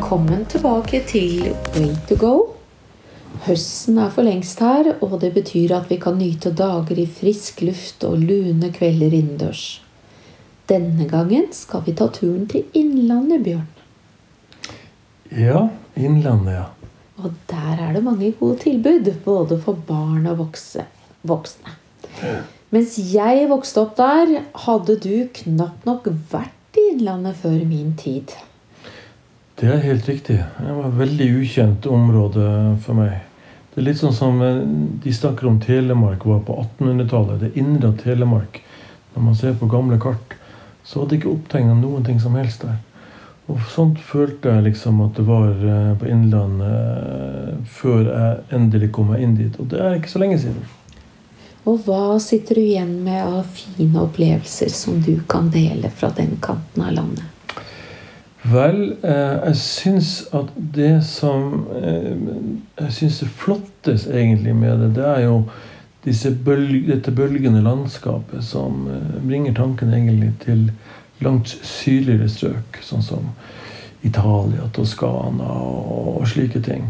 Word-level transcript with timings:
Velkommen 0.00 0.46
tilbake 0.48 1.02
til 1.04 1.50
Way 1.74 1.90
to 2.08 2.16
go. 2.16 2.30
Høsten 3.44 3.98
er 4.00 4.08
for 4.08 4.24
lengst 4.24 4.62
her, 4.64 4.88
og 5.04 5.18
det 5.20 5.28
betyr 5.34 5.74
at 5.76 5.90
vi 5.92 5.98
kan 6.00 6.16
nyte 6.16 6.54
dager 6.56 6.96
i 6.96 7.04
frisk 7.04 7.60
luft 7.60 8.06
og 8.08 8.16
lune 8.24 8.70
kvelder 8.72 9.12
innendørs. 9.12 9.82
Denne 10.72 11.04
gangen 11.04 11.50
skal 11.52 11.84
vi 11.84 11.92
ta 12.00 12.08
turen 12.16 12.48
til 12.48 12.64
Innlandet, 12.72 13.44
Bjørn. 13.44 13.68
Ja, 15.36 15.66
Innlandet, 15.92 16.56
ja. 16.56 16.66
Og 17.20 17.36
der 17.52 17.84
er 17.84 17.92
det 17.92 18.06
mange 18.08 18.32
gode 18.40 18.56
tilbud, 18.64 19.14
både 19.28 19.60
for 19.60 19.84
barn 19.84 20.24
og 20.32 20.46
vokse, 20.46 20.88
voksne. 21.28 21.76
Mens 22.72 22.96
jeg 23.12 23.50
vokste 23.52 23.84
opp 23.84 23.98
der, 24.00 24.38
hadde 24.64 24.96
du 24.96 25.26
knapt 25.44 25.84
nok 25.84 26.08
vært 26.32 26.80
i 26.80 26.94
Innlandet 26.94 27.44
før 27.44 27.60
min 27.68 27.98
tid. 28.00 28.40
Det 29.60 29.68
er 29.68 29.82
helt 29.84 30.08
riktig. 30.08 30.38
Det 30.58 30.72
var 30.72 30.86
et 30.88 30.94
veldig 30.96 31.26
ukjent 31.42 31.86
område 31.86 32.44
for 32.80 32.96
meg. 32.96 33.18
Det 33.70 33.82
er 33.82 33.84
litt 33.90 33.98
sånn 34.00 34.14
som 34.16 34.38
eh, 34.40 34.62
de 35.04 35.12
snakker 35.12 35.50
om 35.50 35.58
Telemark 35.60 36.24
var 36.24 36.38
på 36.46 36.54
1800-tallet. 36.78 37.42
Det 37.42 37.60
indre 37.60 37.90
av 37.90 37.98
Telemark. 38.00 38.62
Når 39.12 39.26
man 39.26 39.36
ser 39.36 39.58
på 39.60 39.68
gamle 39.68 39.98
kart, 40.00 40.32
så 40.82 41.02
var 41.02 41.10
det 41.10 41.18
ikke 41.18 41.34
opptegna 41.34 41.74
noen 41.76 42.06
ting 42.06 42.16
som 42.22 42.38
helst 42.40 42.64
der. 42.64 42.78
Og 43.52 43.60
sånt 43.68 44.00
følte 44.00 44.54
jeg 44.54 44.64
liksom 44.70 45.02
at 45.04 45.20
det 45.20 45.26
var 45.28 45.52
eh, 45.52 45.90
på 46.00 46.08
Innlandet 46.08 46.70
eh, 46.70 47.58
før 47.68 48.08
jeg 48.08 48.38
endelig 48.56 48.88
kom 48.96 49.12
meg 49.12 49.26
inn 49.26 49.34
dit. 49.36 49.58
Og 49.60 49.68
det 49.74 49.82
er 49.84 49.98
ikke 49.98 50.14
så 50.14 50.22
lenge 50.22 50.38
siden. 50.40 50.64
Og 51.68 51.82
hva 51.84 52.16
sitter 52.16 52.56
du 52.56 52.62
igjen 52.64 52.96
med 53.04 53.20
av 53.20 53.44
fine 53.52 54.06
opplevelser 54.06 54.72
som 54.72 55.02
du 55.04 55.18
kan 55.28 55.52
dele 55.52 55.92
fra 55.92 56.08
den 56.16 56.38
kanten 56.40 56.86
av 56.86 56.96
landet? 56.96 57.39
Vel, 58.42 58.94
eh, 59.04 59.36
jeg 59.44 59.56
syns 59.60 60.10
at 60.32 60.48
det 60.56 61.02
som 61.04 61.66
eh, 61.76 62.14
Jeg 62.80 62.92
syns 62.96 63.18
det 63.20 63.28
flottes 63.36 64.06
egentlig 64.06 64.54
med 64.56 64.80
det, 64.80 64.94
det 64.96 65.04
er 65.04 65.26
jo 65.26 65.42
bølg, 66.44 66.86
dette 66.88 67.12
bølgende 67.12 67.60
landskapet 67.60 68.44
som 68.44 68.86
eh, 68.88 69.18
bringer 69.26 69.52
tanken 69.54 69.92
egentlig 69.92 70.32
til 70.40 70.70
langt 71.20 71.52
sydligere 71.52 72.30
strøk, 72.32 72.80
sånn 72.80 73.04
som 73.04 73.28
Italia, 74.00 74.70
Toskana 74.72 75.44
og, 75.44 76.22
og 76.22 76.28
slike 76.28 76.62
ting. 76.64 76.88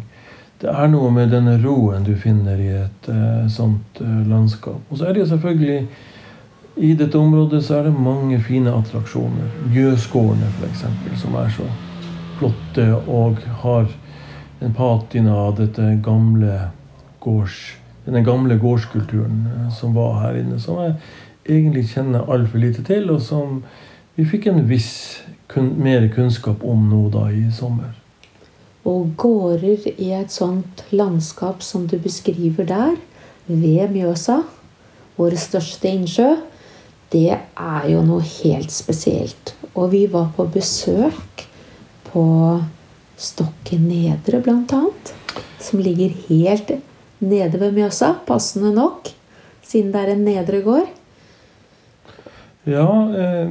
Det 0.63 0.71
er 0.71 0.87
noe 0.93 1.11
med 1.11 1.33
denne 1.35 1.57
roen 1.59 2.07
du 2.07 2.15
finner 2.15 2.61
i 2.63 2.69
et 2.85 3.09
sånt 3.51 3.99
landskap. 3.99 4.79
Og 4.93 5.01
så 5.01 5.09
er 5.09 5.17
det 5.17 5.25
jo 5.25 5.31
selvfølgelig 5.33 5.79
I 6.77 6.93
dette 6.95 7.19
området 7.19 7.65
så 7.67 7.81
er 7.81 7.89
det 7.89 7.99
mange 7.99 8.39
fine 8.47 8.73
attraksjoner. 8.73 9.49
Mjøsgårdene 9.73 10.51
f.eks., 10.61 10.85
som 11.21 11.35
er 11.41 11.51
så 11.55 11.67
flotte 12.39 12.87
og 13.11 13.41
har 13.65 13.89
en 14.61 14.77
patina 14.77 15.35
av 15.49 15.57
dette 15.59 15.87
gamle 16.05 16.71
gårds, 17.21 17.57
denne 18.07 18.23
gamle 18.25 18.57
gårdskulturen 18.61 19.43
uh, 19.49 19.67
som 19.75 19.97
var 19.97 20.21
her 20.23 20.39
inne. 20.41 20.61
Som 20.63 20.79
jeg 20.85 20.95
egentlig 21.49 21.89
kjenner 21.91 22.29
altfor 22.31 22.63
lite 22.63 22.85
til, 22.87 23.11
og 23.13 23.21
som 23.25 23.63
vi 24.17 24.29
fikk 24.29 24.51
en 24.51 24.63
viss 24.71 24.93
kun, 25.51 25.75
mer 25.83 26.07
kunnskap 26.15 26.65
om 26.65 26.87
nå 26.91 27.09
da 27.13 27.27
i 27.35 27.49
sommer. 27.55 27.97
Og 28.89 29.11
gårder 29.21 29.91
i 29.99 30.13
et 30.17 30.33
sånt 30.33 30.85
landskap 30.95 31.65
som 31.65 31.85
du 31.91 31.99
beskriver 32.01 32.69
der, 32.69 32.97
ved 33.51 33.91
Mjøsa, 33.93 34.41
vår 35.19 35.37
største 35.41 35.91
innsjø, 35.91 36.31
det 37.13 37.31
er 37.35 37.89
jo 37.91 38.03
noe 38.07 38.23
helt 38.23 38.71
spesielt. 38.71 39.55
Og 39.75 39.91
vi 39.95 40.05
var 40.11 40.31
på 40.37 40.47
besøk 40.53 41.47
på 42.11 42.25
Stokke 43.21 43.79
Nedre, 43.79 44.41
blant 44.43 44.73
annet. 44.75 45.13
Som 45.61 45.83
ligger 45.83 46.15
helt 46.29 46.73
nede 47.21 47.61
ved 47.61 47.75
Mjøsa, 47.77 48.15
passende 48.27 48.73
nok, 48.75 49.11
siden 49.63 49.93
det 49.93 50.01
er 50.01 50.15
en 50.15 50.25
nedre 50.25 50.63
gård. 50.65 50.89
Ja, 52.69 52.87
eh, 53.17 53.51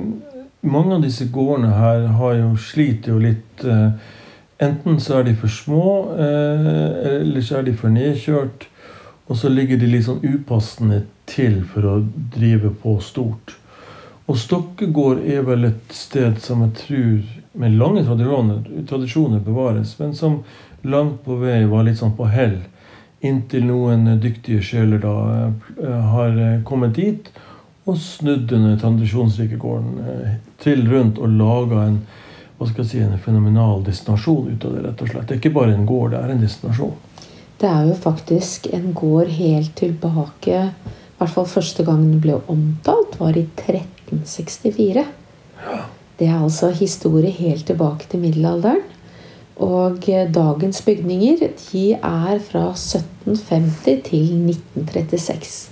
mange 0.61 0.95
av 0.95 1.03
disse 1.03 1.27
gårdene 1.33 1.73
her 1.73 2.07
har 2.19 2.33
jo 2.39 2.55
sliter 2.59 3.13
jo 3.13 3.21
litt 3.23 3.65
eh, 3.65 4.15
Enten 4.59 4.97
så 4.99 5.21
er 5.21 5.29
de 5.29 5.33
for 5.39 5.47
små, 5.47 5.91
eh, 6.19 7.21
eller 7.21 7.43
så 7.47 7.61
er 7.61 7.69
de 7.69 7.73
for 7.79 7.93
nedkjørt. 7.93 8.65
Og 9.31 9.37
så 9.39 9.47
ligger 9.47 9.79
de 9.79 9.87
litt 9.87 10.03
sånn 10.03 10.19
upassende 10.19 11.05
til 11.29 11.61
for 11.69 11.87
å 11.87 11.95
drive 12.35 12.73
på 12.81 12.97
stort. 13.03 13.55
Og 14.29 14.37
Stokkegård 14.37 15.23
er 15.25 15.45
vel 15.47 15.69
et 15.71 15.93
sted 15.95 16.37
som 16.43 16.61
jeg 16.65 16.75
tror 16.83 17.37
med 17.59 17.77
lange 17.79 18.03
tradisjoner, 18.05 18.59
tradisjoner 18.89 19.41
bevares, 19.45 19.95
men 19.99 20.13
som 20.15 20.41
langt 20.85 21.23
på 21.25 21.39
vei 21.41 21.63
var 21.69 21.87
litt 21.87 21.97
sånn 21.99 22.15
på 22.17 22.29
hell. 22.29 22.59
Inntil 23.25 23.65
noen 23.67 24.05
dyktige 24.21 24.61
sjeler 24.63 25.01
da 25.03 25.15
eh, 25.49 26.11
har 26.13 26.37
kommet 26.67 26.95
dit 26.95 27.31
og 27.89 27.97
snudd 27.97 28.45
denne 28.51 28.77
tradisjonsrike 28.79 29.57
gården 29.59 30.37
til 30.61 30.85
rundt 30.91 31.17
og 31.17 31.33
laga 31.39 31.87
en 31.87 32.01
hva 32.59 32.67
skal 32.67 32.83
jeg 32.83 32.89
si, 32.91 32.99
en 32.99 33.21
fenomenal 33.23 33.85
destinasjon 33.87 34.49
ut 34.51 34.65
av 34.67 34.73
det. 34.75 34.81
rett 34.83 35.01
og 35.01 35.11
slett. 35.13 35.27
Det 35.27 35.35
er 35.35 35.39
ikke 35.39 35.55
bare 35.55 35.75
en 35.77 35.85
gård, 35.87 36.11
det 36.11 36.19
er 36.19 36.33
en 36.33 36.41
destinasjon. 36.43 36.97
Det 37.59 37.67
er 37.67 37.85
jo 37.87 37.93
faktisk 37.95 38.67
en 38.75 38.91
gård 38.95 39.31
helt 39.35 39.71
tilbake 39.79 40.57
hvert 41.19 41.33
fall 41.35 41.49
første 41.51 41.83
gang 41.83 42.03
den 42.05 42.21
ble 42.23 42.37
omtalt, 42.47 43.17
var 43.19 43.37
i 43.37 43.43
1364. 43.43 45.03
Det 46.19 46.27
er 46.27 46.39
altså 46.39 46.71
historie 46.75 47.31
helt 47.31 47.65
tilbake 47.67 48.07
til 48.11 48.23
middelalderen. 48.23 48.85
Og 49.59 50.05
dagens 50.33 50.81
bygninger 50.81 51.41
de 51.71 51.85
er 51.93 52.39
fra 52.39 52.69
1750 52.71 54.01
til 54.07 54.31
1936. 54.47 55.69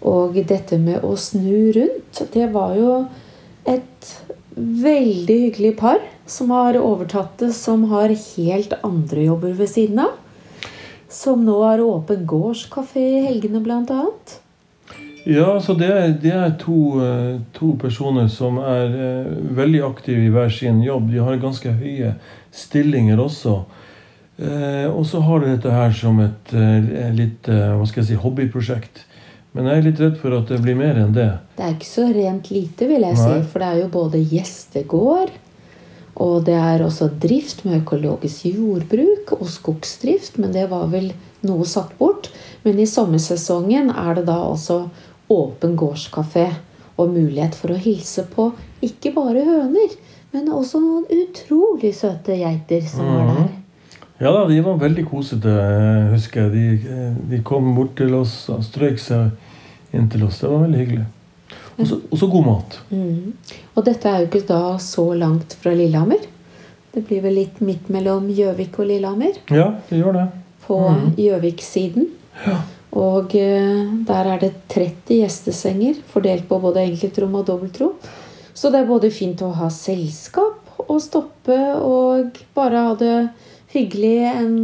Og 0.00 0.38
dette 0.48 0.78
med 0.80 1.04
å 1.04 1.12
snu 1.20 1.72
rundt, 1.76 2.22
det 2.32 2.48
var 2.54 2.72
jo 2.78 2.94
et 3.68 4.12
veldig 4.56 5.36
hyggelig 5.44 5.74
par 5.76 6.00
som 6.30 6.52
har 6.54 6.78
overtatt 6.80 7.36
det, 7.42 7.52
som 7.56 7.84
har 7.92 8.08
helt 8.08 8.72
andre 8.86 9.26
jobber 9.28 9.52
ved 9.58 9.68
siden 9.68 10.00
av. 10.06 10.16
Som 11.10 11.44
nå 11.44 11.58
har 11.64 11.82
åpen 11.84 12.24
gårdskafé 12.30 13.02
i 13.02 13.24
helgene, 13.26 13.60
bl.a. 13.64 14.04
Ja, 15.28 15.60
så 15.60 15.74
det 15.76 15.90
er, 15.92 16.14
det 16.22 16.32
er 16.32 16.54
to, 16.60 16.78
eh, 17.04 17.40
to, 17.56 17.74
personer 17.80 18.30
som 18.32 18.56
er 18.62 18.94
uh, 18.94 19.34
veldig 19.56 19.82
aktive 19.90 20.24
i 20.24 20.32
hver 20.32 20.48
sin 20.54 20.80
jobb. 20.84 21.10
De 21.12 21.20
har 21.20 21.42
ganske 21.42 21.74
høye 21.76 22.14
stillinger 22.56 23.20
også. 23.20 23.60
Uh, 24.40 24.88
og 24.88 25.04
så 25.08 25.20
har 25.20 25.42
de 25.42 25.52
dette 25.52 25.74
her 25.74 25.92
som 25.92 26.22
et 26.24 26.54
litt 27.16 27.50
hva 27.50 27.84
skal 27.88 28.02
jeg 28.02 28.14
si, 28.14 28.20
hobbyprosjekt. 28.22 29.04
Men 29.56 29.66
jeg 29.66 29.80
er 29.80 29.86
litt 29.88 30.00
redd 30.00 30.18
for 30.20 30.34
at 30.36 30.50
det 30.50 30.60
blir 30.62 30.78
mer 30.78 30.98
enn 31.00 31.14
det. 31.14 31.30
Det 31.58 31.66
er 31.66 31.72
ikke 31.74 31.90
så 31.90 32.06
rent 32.14 32.50
lite, 32.54 32.86
vil 32.86 33.02
jeg 33.02 33.16
Nei. 33.18 33.22
si. 33.22 33.46
For 33.50 33.62
det 33.62 33.70
er 33.70 33.80
jo 33.82 33.88
både 33.92 34.22
gjestegård, 34.30 35.32
og 36.20 36.34
det 36.46 36.54
er 36.54 36.84
også 36.84 37.08
drift 37.22 37.64
med 37.66 37.80
økologisk 37.80 38.46
jordbruk 38.52 39.34
og 39.40 39.48
skogsdrift. 39.50 40.38
Men 40.38 40.54
det 40.54 40.68
var 40.70 40.86
vel 40.92 41.10
noe 41.46 41.66
satt 41.66 41.96
bort. 41.98 42.30
Men 42.62 42.78
i 42.78 42.86
sommersesongen 42.88 43.90
er 43.90 44.18
det 44.18 44.26
da 44.28 44.38
altså 44.44 44.84
åpen 45.30 45.76
gårdskafé 45.78 46.48
og 47.00 47.14
mulighet 47.14 47.56
for 47.56 47.72
å 47.72 47.80
hilse 47.80 48.26
på 48.28 48.50
ikke 48.84 49.12
bare 49.16 49.44
høner, 49.46 49.94
men 50.34 50.50
også 50.52 50.80
noen 50.82 51.06
utrolig 51.10 51.92
søte 51.96 52.36
geiter 52.38 52.84
som 52.88 53.06
mm. 53.06 53.14
var 53.16 53.30
der. 53.34 53.48
Ja 54.20 54.32
da, 54.34 54.42
de 54.50 54.58
var 54.60 54.76
veldig 54.82 55.06
kosete, 55.08 55.52
husker 56.12 56.44
jeg. 56.44 56.82
De, 56.84 57.06
de, 57.30 57.38
kom 57.46 57.70
bort 57.76 57.94
til 57.96 58.12
oss 58.18 58.34
og 58.52 58.60
strøk 58.66 59.00
seg 59.00 59.96
inn 59.96 60.10
til 60.12 60.26
oss. 60.26 60.42
Det 60.42 60.50
var 60.50 60.66
veldig 60.66 60.82
hyggelig. 60.82 61.06
Og 61.80 62.18
så 62.20 62.28
god 62.28 62.44
mat. 62.44 62.76
Mm. 62.92 63.32
Og 63.72 63.86
dette 63.86 64.10
er 64.10 64.20
jo 64.20 64.28
ikke 64.28 64.42
da 64.50 64.60
så 64.84 65.06
langt 65.16 65.56
fra 65.56 65.72
Lillehammer. 65.72 66.26
Det 66.92 67.04
blir 67.06 67.22
vel 67.24 67.38
litt 67.38 67.62
midt 67.64 67.88
mellom 67.88 68.28
Gjøvik 68.34 68.76
og 68.82 68.90
Lillehammer. 68.90 69.40
Ja, 69.48 69.70
det 69.88 70.02
gjør 70.02 70.18
det. 70.18 70.26
På 70.66 70.82
mm. 70.90 71.08
Gjøvik-siden. 71.16 72.10
Ja. 72.44 72.58
Og 72.96 73.34
uh, 73.36 73.92
der 74.06 74.32
er 74.34 74.40
det 74.42 74.54
30 74.72 75.20
gjestesenger 75.20 76.00
fordelt 76.10 76.48
på 76.48 76.58
både 76.62 76.82
enkeltrom 76.88 77.36
og 77.38 77.46
dobbeltrom. 77.46 77.94
Så 78.54 78.70
det 78.72 78.82
er 78.82 78.90
både 78.90 79.12
fint 79.14 79.40
å 79.46 79.52
ha 79.56 79.70
selskap 79.72 80.80
og 80.80 80.98
stoppe 81.02 81.56
og 81.80 82.40
bare 82.56 82.84
ha 82.88 82.94
det 82.98 83.16
hyggelig 83.72 84.16
en 84.32 84.54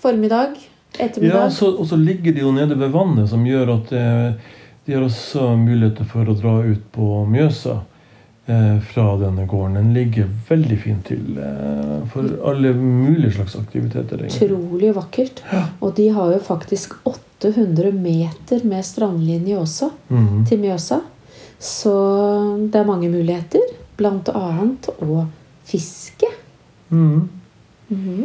formiddag, 0.00 0.56
ettermiddag. 0.98 1.48
Ja, 1.48 1.50
så, 1.50 1.70
og 1.76 1.86
så 1.90 1.98
ligger 2.00 2.32
de 2.32 2.44
jo 2.44 2.52
nede 2.54 2.78
ved 2.80 2.94
vannet, 2.94 3.28
som 3.30 3.44
gjør 3.46 3.76
at 3.76 3.92
eh, 3.92 4.54
de 4.84 4.96
har 4.96 5.04
også 5.04 5.54
muligheter 5.60 6.08
for 6.08 6.28
å 6.28 6.36
dra 6.38 6.54
ut 6.64 6.86
på 6.94 7.24
Mjøsa 7.30 7.78
eh, 7.78 7.93
fra 8.92 9.16
denne 9.16 9.46
gården. 9.48 9.78
Den 9.78 9.94
ligger 9.96 10.28
veldig 10.48 10.76
fint 10.82 11.06
til 11.08 11.38
eh, 11.40 12.02
for 12.12 12.28
alle 12.50 12.74
mulige 12.76 13.32
slags 13.38 13.56
aktiviteter. 13.56 14.26
Utrolig 14.28 14.90
vakkert. 14.96 15.40
Ja. 15.52 15.62
Og 15.80 15.94
de 15.96 16.10
har 16.12 16.34
jo 16.34 16.42
faktisk 16.44 16.98
800 17.08 17.92
meter 17.96 18.66
med 18.68 18.84
strandlinje 18.84 19.56
også 19.60 19.90
mm. 20.08 20.44
til 20.50 20.60
Mjøsa. 20.60 21.00
Så 21.58 21.94
det 22.68 22.82
er 22.82 22.88
mange 22.88 23.08
muligheter. 23.08 23.64
Blant 23.96 24.28
annet 24.34 24.90
å 25.00 25.24
fiske. 25.64 26.28
Mm. 26.90 27.28
Mhm. 27.88 28.24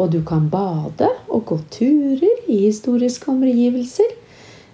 Og 0.00 0.08
du 0.14 0.22
kan 0.24 0.46
bade 0.48 1.10
og 1.28 1.42
gå 1.50 1.58
turer 1.74 2.46
i 2.48 2.62
historiske 2.62 3.28
omgivelser. 3.28 4.14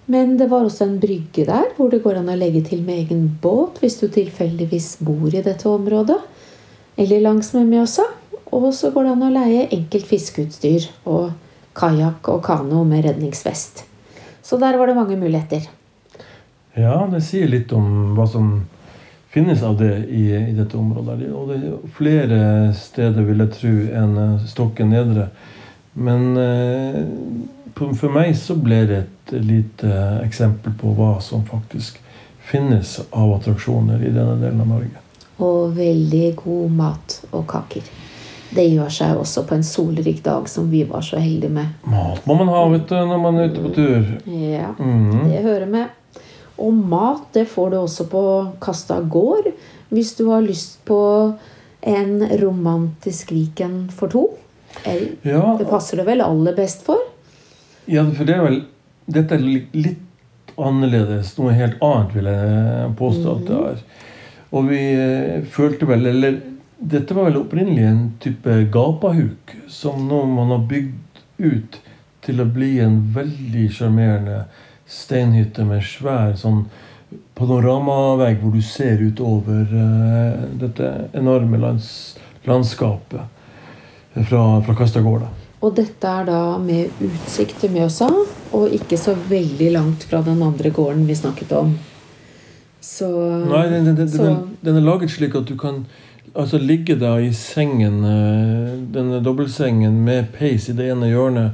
Men 0.07 0.37
det 0.39 0.47
var 0.47 0.63
også 0.63 0.85
en 0.85 0.99
brygge 1.03 1.43
der 1.47 1.73
hvor 1.75 1.91
det 1.91 1.99
går 2.03 2.21
an 2.21 2.31
å 2.31 2.37
legge 2.39 2.61
til 2.69 2.83
med 2.85 3.03
egen 3.03 3.25
båt 3.43 3.81
hvis 3.83 3.99
du 3.99 4.07
tilfeldigvis 4.07 4.93
bor 5.03 5.27
i 5.33 5.43
dette 5.43 5.67
området. 5.67 6.19
Eller 6.97 7.25
langs 7.25 7.51
med 7.57 7.67
Mjøsa. 7.67 8.05
Og 8.55 8.69
så 8.73 8.93
går 8.95 9.03
det 9.03 9.11
an 9.11 9.25
å 9.27 9.33
leie 9.35 9.65
enkelt 9.75 10.07
fiskeutstyr 10.07 10.87
og 11.11 11.33
kajakk 11.77 12.29
og 12.31 12.39
kano 12.45 12.85
med 12.87 13.03
redningsvest. 13.05 13.83
Så 14.41 14.57
der 14.61 14.79
var 14.79 14.87
det 14.87 14.95
mange 14.95 15.19
muligheter. 15.19 15.67
Ja, 16.77 17.01
det 17.11 17.25
sier 17.27 17.49
litt 17.51 17.73
om 17.75 18.15
hva 18.15 18.23
som 18.29 18.61
finnes 19.33 19.59
av 19.65 19.75
det 19.81 20.07
i, 20.07 20.29
i 20.31 20.55
dette 20.55 20.79
området. 20.79 21.19
Og 21.35 21.51
det 21.51 21.59
er 21.59 21.93
flere 21.97 22.39
steder, 22.77 23.27
vil 23.27 23.43
jeg 23.43 23.53
tro, 23.57 23.75
enn 23.99 24.39
Stokken 24.47 24.93
nedre. 24.95 25.27
Men 25.99 26.37
eh, 26.39 27.01
for 27.77 28.13
meg 28.13 28.33
så 28.37 28.55
ble 28.59 28.81
det 28.89 28.97
et 29.03 29.33
lite 29.43 29.91
eksempel 30.23 30.73
på 30.79 30.93
hva 30.97 31.17
som 31.23 31.45
faktisk 31.45 31.99
finnes 32.47 32.97
av 33.11 33.33
attraksjoner 33.37 34.03
i 34.03 34.11
denne 34.11 34.37
delen 34.41 34.63
av 34.63 34.69
Norge. 34.71 35.03
Og 35.43 35.75
veldig 35.77 36.27
god 36.39 36.75
mat 36.77 37.17
og 37.31 37.43
kaker. 37.49 37.89
Det 38.49 38.63
gjør 38.63 38.89
seg 38.93 39.19
også 39.19 39.43
på 39.47 39.57
en 39.57 39.65
solrik 39.67 40.21
dag 40.23 40.47
som 40.49 40.69
vi 40.71 40.85
var 40.87 41.03
så 41.03 41.19
heldige 41.19 41.51
med. 41.51 41.75
Mat 41.91 42.23
må 42.25 42.37
man 42.39 42.49
ha 42.53 42.63
vet 42.71 42.87
du, 42.87 42.95
når 42.95 43.19
man 43.21 43.39
er 43.41 43.51
ute 43.51 43.65
på 43.65 43.73
tur. 43.75 44.07
Ja, 44.31 44.71
mm. 44.79 45.27
det 45.27 45.43
hører 45.43 45.67
med. 45.69 46.21
Og 46.57 46.73
mat 46.73 47.27
det 47.35 47.45
får 47.51 47.73
du 47.73 47.77
også 47.81 48.07
på 48.09 48.23
Kasta 48.63 49.01
gård 49.03 49.51
hvis 49.93 50.15
du 50.17 50.25
har 50.31 50.41
lyst 50.43 50.79
på 50.87 50.99
en 51.87 52.15
romantisk 52.41 53.31
weekend 53.35 53.91
for 53.95 54.11
to. 54.11 54.25
Eller, 54.83 55.13
Ja, 55.21 55.55
Det 55.59 55.67
passer 55.69 55.97
det 55.97 56.07
vel 56.07 56.21
aller 56.21 56.55
best 56.55 56.83
for? 56.87 57.03
Ja, 57.87 58.03
for 58.11 58.27
det 58.27 58.35
er 58.35 58.43
vel 58.43 58.59
Dette 59.07 59.37
er 59.37 59.43
litt 59.71 60.03
annerledes. 60.59 61.31
Noe 61.37 61.53
helt 61.55 61.77
annet, 61.85 62.13
vil 62.17 62.27
jeg 62.27 62.93
påstå 62.99 63.35
at 63.37 63.45
det 63.47 63.59
er. 63.69 63.83
Og 64.51 64.67
vi 64.67 64.81
eh, 64.99 65.45
følte 65.47 65.87
vel 65.87 66.09
Eller 66.11 66.39
dette 66.77 67.15
var 67.17 67.29
vel 67.29 67.39
opprinnelig 67.39 67.85
en 67.87 68.01
type 68.21 68.57
gapahuk 68.73 69.55
som 69.71 70.03
nå 70.07 70.19
man 70.29 70.51
har 70.53 70.67
bygd 70.69 71.21
ut 71.41 71.79
til 72.27 72.43
å 72.43 72.45
bli 72.53 72.75
en 72.83 72.99
veldig 73.15 73.63
sjarmerende 73.73 74.43
steinhytte 74.85 75.65
med 75.65 75.81
svær 75.87 76.35
sånn 76.37 76.67
panoramavegg 77.39 78.43
hvor 78.43 78.53
du 78.53 78.61
ser 78.61 79.01
utover 79.01 79.65
uh, 79.73 80.45
dette 80.61 80.91
enorme 81.17 81.57
lands, 81.63 81.89
landskapet 82.45 83.25
fra, 84.29 84.45
fra 84.61 84.77
Kastagård. 84.77 85.25
Og 85.61 85.73
dette 85.75 86.05
er 86.07 86.25
da 86.27 86.39
med 86.61 86.91
utsikt 87.01 87.59
til 87.63 87.71
Mjøsa, 87.73 88.07
og 88.53 88.73
ikke 88.77 88.97
så 89.01 89.15
veldig 89.29 89.71
langt 89.73 90.03
fra 90.05 90.19
den 90.21 90.41
andre 90.45 90.69
gården 90.69 91.07
vi 91.09 91.15
snakket 91.17 91.51
om. 91.57 91.71
Så 92.81 93.07
Nei, 93.49 93.63
den, 93.71 93.85
den, 93.89 93.95
den, 93.97 94.09
så- 94.11 94.23
den, 94.27 94.57
den 94.63 94.75
er 94.77 94.85
laget 94.85 95.09
slik 95.11 95.33
at 95.35 95.47
du 95.49 95.55
kan 95.59 95.85
altså 96.37 96.59
ligge 96.61 96.95
da 97.01 97.15
i 97.19 97.31
sengen, 97.33 98.03
eh, 98.05 98.75
denne 98.93 99.19
dobbeltsengen 99.25 99.97
med 100.05 100.29
peis 100.37 100.69
i 100.69 100.75
det 100.77 100.91
ene 100.93 101.09
hjørnet, 101.09 101.51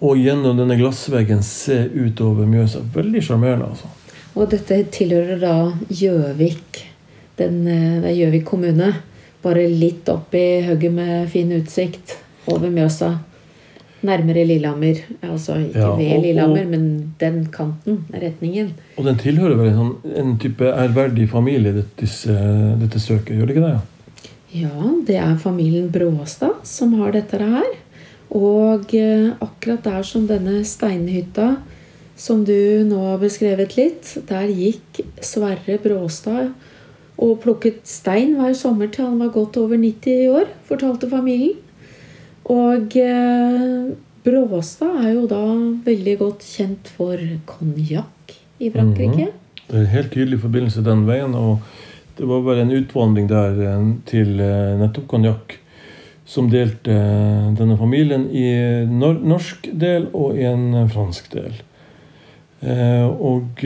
og 0.00 0.16
gjennom 0.20 0.58
denne 0.60 0.76
glassveggen 0.78 1.42
se 1.42 1.80
utover 1.96 2.46
Mjøsa. 2.46 2.84
Veldig 2.94 3.22
sjarmerende, 3.26 3.72
altså. 3.72 3.90
Og 4.36 4.50
dette 4.52 4.82
tilhører 4.92 5.40
da 5.40 5.54
Gjøvik. 5.88 6.82
Den, 7.38 7.66
eh, 7.66 8.00
Det 8.02 8.10
er 8.12 8.16
Gjøvik 8.20 8.44
kommune. 8.44 8.94
Bare 9.42 9.66
litt 9.68 10.08
opp 10.08 10.34
i 10.34 10.62
hugget 10.68 10.92
med 10.92 11.28
fin 11.30 11.50
utsikt 11.52 12.16
over 12.48 12.70
Mjøsa. 12.70 13.10
Nærmere 14.06 14.44
Lillehammer. 14.46 14.98
Altså 15.22 15.56
ikke 15.58 15.78
Ja, 15.80 15.88
ved 15.96 16.16
og- 16.16 16.22
Lillehammer, 16.22 16.60
og- 16.64 16.70
men 16.70 17.14
den 17.20 17.46
kanten. 17.52 18.04
Retningen. 18.14 18.72
Og 18.98 19.04
den 19.04 19.16
tilhører 19.16 19.56
vel 19.56 19.68
en, 19.68 19.74
sånn, 19.78 20.16
en 20.16 20.38
type 20.38 20.64
ærverdig 20.64 21.28
familie, 21.28 21.72
dette, 21.72 22.06
dette 22.80 23.00
strøket, 23.00 23.36
gjør 23.38 23.46
det 23.46 23.56
ikke 23.56 23.66
det? 23.66 23.80
Ja, 24.54 24.90
det 25.06 25.16
er 25.16 25.36
familien 25.36 25.90
Bråstad 25.92 26.54
som 26.64 26.92
har 27.00 27.12
dette 27.12 27.38
her. 27.38 27.64
Og 28.30 28.94
eh, 28.94 29.32
akkurat 29.40 29.82
der 29.84 30.02
som 30.02 30.26
denne 30.26 30.62
steinhytta 30.64 31.56
som 32.16 32.44
du 32.44 32.84
nå 32.84 32.98
har 33.10 33.18
beskrevet 33.18 33.76
litt, 33.76 34.16
der 34.28 34.46
gikk 34.48 35.02
Sverre 35.20 35.78
Bråstad 35.82 36.52
og 37.18 37.40
plukket 37.42 37.80
stein 37.84 38.34
hver 38.36 38.54
sommer 38.54 38.88
til 38.92 39.04
han 39.04 39.18
var 39.18 39.28
godt 39.34 39.56
over 39.56 39.76
90 39.76 40.28
år, 40.28 40.46
fortalte 40.68 41.08
familien. 41.10 41.56
Og 42.52 42.94
eh, 43.00 43.94
Bråstad 44.26 45.02
er 45.02 45.12
jo 45.16 45.26
da 45.30 45.42
veldig 45.86 46.14
godt 46.20 46.46
kjent 46.46 46.88
for 46.94 47.18
konjakk 47.46 48.34
i 48.62 48.70
Frankrike. 48.74 49.30
Det 49.66 49.74
er 49.74 49.82
en 49.82 49.94
helt 49.94 50.12
tydelig 50.14 50.40
forbindelse 50.42 50.84
den 50.86 51.04
veien, 51.08 51.34
og 51.34 51.62
det 52.18 52.26
var 52.30 52.44
bare 52.46 52.62
en 52.64 52.74
utvandring 52.74 53.26
der 53.30 53.58
eh, 53.66 53.88
til 54.06 54.38
eh, 54.42 54.76
nettopp 54.78 55.08
konjakk 55.10 55.56
som 56.26 56.50
delte 56.50 56.94
denne 57.58 57.76
familien 57.78 58.26
i 58.34 58.48
nor 58.90 59.18
norsk 59.22 59.68
del 59.78 60.08
og 60.10 60.38
i 60.38 60.46
en 60.48 60.88
fransk 60.90 61.28
del. 61.30 61.52
Og 62.66 63.62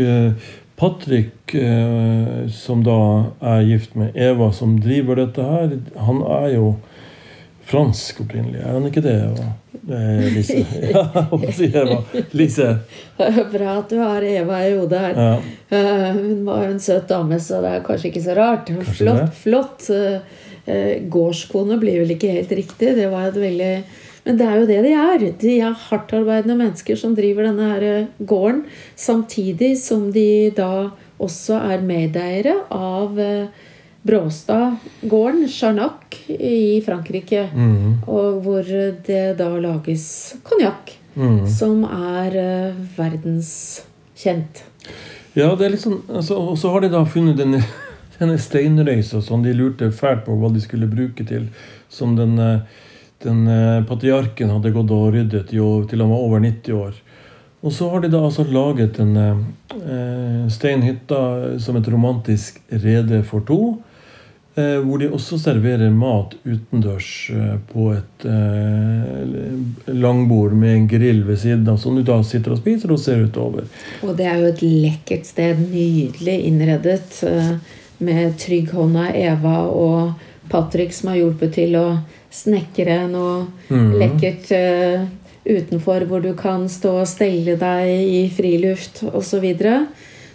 Patrick, 0.76 1.54
som 2.52 2.82
da 2.84 2.98
er 3.40 3.64
gift 3.64 3.96
med 3.96 4.12
Eva, 4.12 4.50
som 4.52 4.74
driver 4.84 5.22
dette 5.22 5.46
her, 5.46 5.72
han 6.04 6.20
er 6.20 6.50
jo 6.58 6.66
fransk 7.70 8.20
opprinnelig, 8.24 8.60
er 8.60 8.74
han 8.76 8.86
ikke 8.90 9.04
det? 9.06 9.18
Og, 9.32 9.44
Eh, 9.90 10.26
Lise? 10.34 10.58
Ja, 10.92 11.02
hva 11.30 11.52
sier 11.56 11.78
Eva. 11.80 11.96
Lise. 12.36 12.66
Bra 13.16 13.78
at 13.78 13.90
du 13.90 13.96
har 14.00 14.22
Eva 14.26 14.58
i 14.66 14.74
hodet 14.76 15.00
her. 15.00 15.16
Ja. 15.16 15.30
Uh, 15.72 16.18
Hun 16.18 16.44
var 16.46 16.66
jo 16.66 16.74
en 16.74 16.82
søt 16.84 17.08
dame, 17.08 17.38
så 17.40 17.62
det 17.64 17.72
er 17.78 17.86
kanskje 17.86 18.10
ikke 18.10 18.22
så 18.26 18.36
rart. 18.36 18.68
Kanskje 18.68 18.98
flott, 19.00 19.22
det. 19.22 19.38
flott. 19.40 19.88
Eh, 20.68 20.92
Gårdskone 21.10 21.78
blir 21.80 22.02
vel 22.02 22.12
ikke 22.14 22.34
helt 22.36 22.52
riktig. 22.60 22.92
Det 22.98 23.08
var 23.10 23.30
et 23.30 23.40
veldig 23.40 23.72
Men 24.26 24.36
det 24.36 24.46
er 24.46 24.58
jo 24.60 24.66
det 24.68 24.80
de 24.84 24.92
er. 24.92 25.22
De 25.40 25.54
er 25.64 25.78
hardtarbeidende 25.88 26.58
mennesker 26.60 26.98
som 27.00 27.14
driver 27.16 27.48
denne 27.48 27.70
her 27.72 27.86
gården, 28.20 28.66
samtidig 29.00 29.72
som 29.80 30.10
de 30.12 30.50
da 30.54 30.90
også 31.20 31.56
er 31.72 31.80
medeiere 31.80 32.58
av 32.70 33.16
eh, 33.18 33.48
Bråstad-gården, 34.02 35.48
Charnac, 35.48 36.16
i 36.28 36.80
Frankrike. 36.84 37.48
Mm, 37.54 38.00
Og 38.08 38.40
hvor 38.44 38.64
det 39.06 39.24
da 39.38 39.50
lages 39.60 40.36
konjakk, 40.46 40.94
mm. 41.14 41.44
som 41.48 41.84
er 41.84 42.36
uh, 42.40 42.80
verdenskjent. 42.96 44.64
Ja, 45.38 45.52
det 45.54 45.66
er 45.66 45.74
litt 45.76 45.84
sånn 45.84 46.00
altså, 46.08 46.34
Og 46.42 46.56
så 46.58 46.72
har 46.74 46.82
de 46.82 46.90
da 46.90 47.04
funnet 47.06 47.38
denne, 47.38 47.60
denne 48.18 48.38
steinrøysa 48.40 49.20
som 49.22 49.44
de 49.44 49.54
lurte 49.54 49.92
fælt 49.94 50.24
på 50.26 50.38
hva 50.40 50.50
de 50.52 50.62
skulle 50.64 50.90
bruke 50.90 51.26
til. 51.26 51.50
Som 51.90 52.16
den, 52.18 52.38
eh, 52.38 52.80
den 53.24 53.46
eh, 53.50 53.84
patriarken 53.86 54.50
hadde 54.54 54.74
gått 54.74 54.90
og 54.94 55.12
ryddet 55.14 55.52
i 55.52 55.60
til 55.60 56.02
han 56.02 56.12
var 56.12 56.24
over 56.24 56.42
90 56.42 56.74
år. 56.78 56.98
Og 57.60 57.74
så 57.76 57.90
har 57.92 58.00
de 58.00 58.08
da 58.08 58.22
altså 58.24 58.46
laget 58.48 58.98
en 59.02 59.16
eh, 59.20 60.46
steinhytte 60.48 61.60
som 61.60 61.76
et 61.76 61.88
romantisk 61.92 62.62
rede 62.70 63.22
for 63.28 63.44
to. 63.44 63.60
Eh, 64.60 64.78
hvor 64.84 64.98
de 65.00 65.08
også 65.12 65.38
serverer 65.40 65.92
mat 65.94 66.34
utendørs 66.44 67.10
eh, 67.34 67.56
på 67.70 67.90
et 67.94 68.24
eh, 68.28 69.92
langbord 69.94 70.54
med 70.58 70.74
en 70.74 70.88
grill 70.90 71.22
ved 71.28 71.40
siden 71.42 71.68
av, 71.70 71.78
som 71.80 71.96
du 71.96 72.02
da 72.06 72.18
sitter 72.26 72.54
og 72.54 72.60
spiser 72.60 72.94
og 72.94 73.00
ser 73.02 73.22
utover. 73.26 73.68
Og 74.06 74.16
det 74.18 74.26
er 74.30 74.40
jo 74.42 74.50
et 74.50 74.64
lekkert 74.64 75.28
sted. 75.28 75.60
Nydelig 75.70 76.36
innredet. 76.48 77.22
Med 78.00 78.38
trygghånda 78.40 79.10
Eva 79.12 79.58
og 79.68 80.28
Patrick 80.48 80.94
som 80.96 81.10
har 81.12 81.18
hjulpet 81.18 81.52
til 81.58 81.74
å 81.76 81.86
snekre 82.32 83.02
noe 83.10 83.42
mm. 83.68 83.90
lekkert 84.00 84.48
utenfor, 85.44 86.06
hvor 86.08 86.24
du 86.24 86.30
kan 86.38 86.64
stå 86.72 86.94
og 87.02 87.10
stelle 87.10 87.58
deg 87.60 87.90
i 87.90 88.22
friluft 88.32 89.02
osv. 89.04 89.26
Så, 89.30 89.42
videre. 89.44 89.74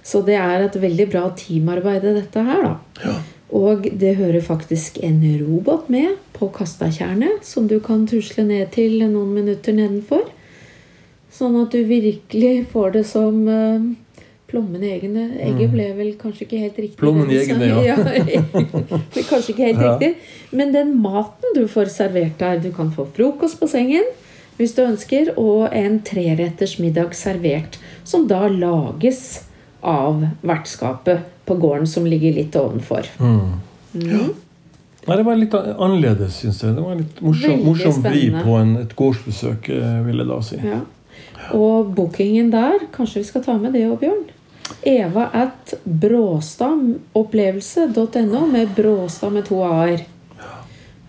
så 0.05 0.22
det 0.27 0.38
er 0.38 0.67
et 0.67 0.77
veldig 0.86 1.10
bra 1.10 1.25
teamarbeid, 1.41 2.05
dette 2.20 2.46
her, 2.46 2.70
da. 2.70 3.15
Og 3.55 3.85
det 4.00 4.15
hører 4.19 4.43
faktisk 4.43 4.97
en 5.05 5.21
robot 5.39 5.88
med 5.93 6.17
på 6.35 6.50
Kastakjernet, 6.51 7.45
som 7.47 7.69
du 7.71 7.77
kan 7.83 8.03
tusle 8.09 8.43
ned 8.43 8.74
til 8.75 8.97
noen 9.07 9.31
minutter 9.38 9.75
nedenfor. 9.77 10.25
Sånn 11.31 11.55
at 11.62 11.71
du 11.75 11.83
virkelig 11.88 12.65
får 12.71 12.97
det 12.97 13.05
som 13.07 13.41
uh, 13.47 13.85
plommen 14.51 14.83
i 14.83 14.91
eggene. 14.95 15.25
Egget 15.43 15.71
ble 15.74 15.88
vel 15.97 16.12
kanskje 16.19 16.45
ikke 16.45 16.62
helt 16.62 16.77
riktig. 16.79 17.00
Plommen 17.00 17.31
i 17.31 17.39
eggene, 17.41 17.71
ja. 17.83 17.95
ble 19.13 19.25
kanskje 19.27 19.55
ikke 19.55 19.69
helt 19.69 19.81
Ja. 19.81 19.95
riktig. 19.95 20.12
Men 20.55 20.75
den 20.75 20.93
maten 21.03 21.55
du 21.55 21.65
får 21.71 21.91
servert 21.95 22.39
der 22.39 22.59
Du 22.63 22.71
kan 22.75 22.91
få 22.91 23.07
frokost 23.15 23.59
på 23.59 23.71
sengen 23.71 24.07
hvis 24.55 24.71
du 24.71 24.85
ønsker, 24.85 25.33
og 25.35 25.74
en 25.75 25.97
treretters 26.07 26.77
middag 26.79 27.12
servert. 27.12 27.75
Som 28.07 28.24
da 28.29 28.45
lages 28.47 29.45
av 29.86 30.25
vertskapet 30.42 31.20
på 31.46 31.56
gården 31.62 31.88
som 31.88 32.08
ligger 32.10 32.34
litt 32.34 32.56
ovenfor. 32.58 33.06
Mm. 33.20 33.60
Mm. 33.94 34.34
Nei, 35.06 35.18
Det 35.18 35.24
var 35.24 35.36
litt 35.38 35.54
annerledes, 35.54 36.39
syns 36.42 36.63
jeg. 36.63 36.75
Det 36.75 36.82
var 36.82 36.96
litt 36.98 37.22
morsom, 37.22 37.60
morsom 37.65 38.04
vri 38.04 38.32
på 38.34 38.56
en, 38.58 38.77
et 38.82 38.96
gårdsbesøk, 38.98 39.70
eh, 39.70 40.00
vil 40.08 40.18
jeg 40.24 40.30
da 40.32 40.39
si. 40.42 40.58
Ja. 40.65 40.80
Og 41.54 41.94
bookingen 41.96 42.50
der, 42.54 42.80
kanskje 42.96 43.20
vi 43.22 43.25
skal 43.30 43.44
ta 43.46 43.54
med 43.62 43.74
det 43.77 43.86
òg, 43.86 44.00
Bjørn? 44.01 44.25
Eva 44.82 45.30
at 45.34 45.74
bråstamopplevelse.no 45.84 48.46
med 48.50 48.70
Bråstad 48.75 49.34
med 49.34 49.46
to 49.46 49.62
a-er. 49.62 50.00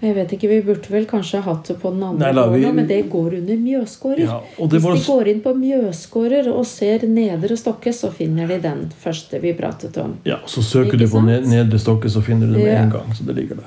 Jeg 0.06 0.14
vet 0.14 0.32
ikke, 0.36 0.48
Vi 0.52 0.60
burde 0.68 0.90
vel 0.92 1.06
kanskje 1.10 1.40
hatt 1.42 1.64
det 1.70 1.76
på 1.82 1.90
den 1.94 2.02
andre 2.06 2.32
Nei 2.32 2.44
vi- 2.60 2.72
men 2.72 2.86
det 2.86 3.00
går 3.10 3.34
under 3.40 3.56
Mjøsgårder. 3.56 4.20
Ja, 4.22 4.40
Hvis 4.58 4.70
de 4.82 4.88
også... 4.92 5.12
går 5.16 5.28
inn 5.32 5.40
på 5.42 5.54
Mjøsgårder 5.58 6.50
og 6.52 6.66
ser 6.66 7.06
Nedre 7.10 7.56
Stokke, 7.58 7.92
så 7.92 8.10
finner 8.12 8.46
de 8.46 8.58
den 8.62 8.84
første 9.02 9.40
vi 9.42 9.52
pratet 9.58 9.96
om. 9.98 10.14
Ja, 10.24 10.36
Så 10.46 10.62
søker 10.62 10.96
du 10.98 11.06
på 11.08 11.18
sant? 11.24 11.48
Nedre 11.50 11.78
Stokke, 11.82 12.08
så 12.12 12.22
finner 12.22 12.46
du 12.46 12.52
det 12.54 12.62
med 12.64 12.72
Ja. 12.74 12.82
en 12.84 12.90
gang. 12.90 13.14
Så 13.18 13.26
det 13.26 13.34
ligger 13.36 13.56
der. 13.56 13.66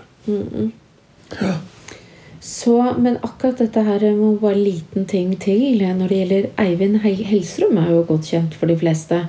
Så, 2.41 2.95
Men 2.97 3.17
akkurat 3.21 3.57
dette 3.59 3.81
her 3.83 3.99
må 4.15 4.39
bare 4.39 4.55
en 4.55 4.63
liten 4.63 5.05
ting 5.05 5.35
til 5.39 5.81
når 5.83 6.07
det 6.07 6.17
gjelder 6.21 6.49
Eivind 6.57 7.01
Hel- 7.03 7.25
Hellstrøm, 7.25 7.77
er 7.77 7.91
jo 7.91 8.03
godt 8.07 8.29
kjent 8.31 8.53
for 8.55 8.65
de 8.71 8.77
fleste. 8.79 9.25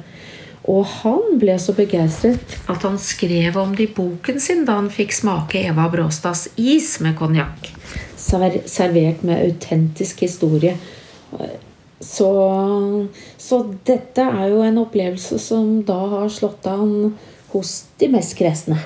Og 0.69 0.85
han 0.85 1.39
ble 1.41 1.55
så 1.59 1.73
begeistret 1.73 2.59
at 2.69 2.83
han 2.85 2.99
skrev 3.01 3.57
om 3.57 3.73
det 3.77 3.87
i 3.89 3.93
boken 3.97 4.41
sin 4.43 4.67
da 4.69 4.77
han 4.77 4.91
fikk 4.93 5.15
smake 5.17 5.63
Eva 5.71 5.87
Bråstads 5.93 6.49
is 6.61 6.99
med 7.01 7.17
konjakk. 7.19 7.71
Server- 8.21 8.67
Servert 8.69 9.23
med 9.25 9.41
autentisk 9.41 10.21
historie. 10.27 10.77
Så, 12.01 12.29
så 13.39 13.59
dette 13.89 14.25
er 14.25 14.49
jo 14.53 14.63
en 14.65 14.79
opplevelse 14.81 15.39
som 15.41 15.83
da 15.89 15.99
har 16.15 16.29
slått 16.33 16.69
an 16.69 17.15
hos 17.53 17.75
de 18.01 18.09
mest 18.13 18.37
kresne. 18.39 18.79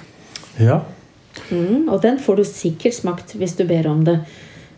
Ja. 0.58 0.80
Mm, 1.50 1.88
og 1.90 2.00
den 2.02 2.18
får 2.22 2.36
du 2.38 2.44
sikkert 2.46 2.94
smakt 2.94 3.34
hvis 3.38 3.56
du 3.58 3.64
ber 3.68 3.86
om 3.90 4.04
det. 4.06 4.20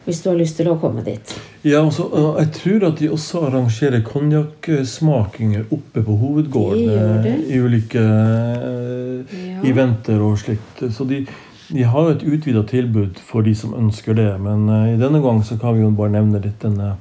Hvis 0.06 0.20
du 0.22 0.28
har 0.30 0.36
lyst 0.38 0.56
til 0.60 0.68
å 0.70 0.76
komme 0.78 1.02
dit. 1.02 1.32
ja 1.66 1.80
og 1.82 2.36
jeg 2.38 2.50
tror 2.54 2.84
at 2.86 3.00
de 3.00 3.08
også 3.10 3.40
arrangerer 3.48 4.04
konjakksmakinger 4.06 5.64
oppe 5.74 6.02
på 6.06 6.14
hovedgården. 6.20 7.42
I 7.50 7.58
ulike 7.58 7.98
eh, 8.02 8.86
Ja. 9.26 9.62
eventer 9.66 10.20
og 10.22 10.36
slikt. 10.38 10.82
Så 10.94 11.04
de, 11.08 11.24
de 11.72 11.82
har 11.82 12.02
jo 12.06 12.14
et 12.14 12.22
utvida 12.22 12.62
tilbud 12.68 13.18
for 13.18 13.42
de 13.42 13.54
som 13.58 13.74
ønsker 13.74 14.14
det. 14.14 14.28
Men 14.40 14.68
eh, 14.68 14.94
i 14.94 15.00
denne 15.00 15.18
gang 15.24 15.42
så 15.44 15.58
kan 15.60 15.74
vi 15.74 15.82
jo 15.82 15.90
bare 15.90 16.14
nevne 16.14 16.38
litt 16.44 16.60
denne, 16.62 16.92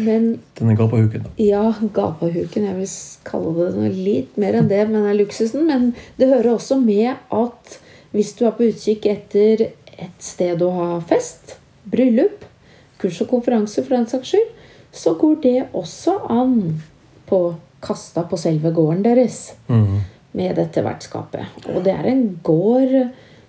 Men 0.00 0.38
denne 0.58 0.76
gapahuken. 0.78 1.26
da. 1.26 1.30
ja, 1.44 1.64
gapahuken 1.92 2.64
Jeg 2.64 2.76
vil 2.78 2.94
kalle 3.28 3.52
det 3.58 3.74
noe 3.76 3.90
litt 3.92 4.38
mer 4.40 4.54
enn 4.60 4.68
det, 4.70 4.80
men 4.88 5.02
det 5.04 5.10
er 5.12 5.20
luksusen. 5.20 5.66
Men 5.68 5.90
det 6.16 6.30
hører 6.32 6.54
også 6.54 6.80
med 6.80 7.16
at 7.30 7.78
hvis 8.14 8.32
du 8.38 8.46
er 8.46 8.54
på 8.56 8.70
utkikk 8.70 9.06
etter 9.10 9.66
et 9.98 10.18
sted 10.22 10.62
å 10.62 10.70
ha 10.78 10.88
fest, 11.04 11.56
bryllup, 11.90 12.44
kurs 13.04 13.20
og 13.22 13.30
konferanse 13.30 13.84
for 13.84 13.94
den 13.94 14.08
saks 14.10 14.32
skyld, 14.32 14.50
så 14.94 15.14
går 15.20 15.38
det 15.44 15.58
også 15.76 16.16
an 16.32 16.56
på 17.28 17.44
kasta 17.84 18.24
på 18.26 18.38
selve 18.40 18.72
gården 18.74 19.04
deres. 19.04 19.52
mm. 19.68 20.02
med 20.34 20.56
dette 20.58 20.82
vertskapet. 20.82 21.46
Og 21.70 21.84
det 21.86 21.92
er 21.94 22.08
en 22.10 22.24
gård 22.42 22.94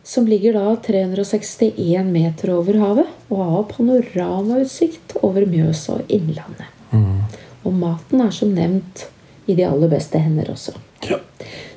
som 0.05 0.27
ligger 0.29 0.53
da 0.53 0.75
361 0.85 2.11
meter 2.13 2.51
over 2.53 2.77
havet 2.77 3.31
og 3.33 3.41
har 3.41 3.63
panoramautsikt 3.71 5.15
over 5.25 5.47
Mjøsa 5.49 5.97
og 5.97 6.13
Innlandet. 6.13 6.69
Mm. 6.91 7.23
Og 7.65 7.73
maten 7.73 8.21
er 8.21 8.29
som 8.37 8.53
nevnt 8.53 9.07
i 9.49 9.55
de 9.57 9.65
aller 9.65 9.89
beste 9.89 10.21
hender 10.21 10.51
også. 10.53 10.75
Ja. 11.09 11.17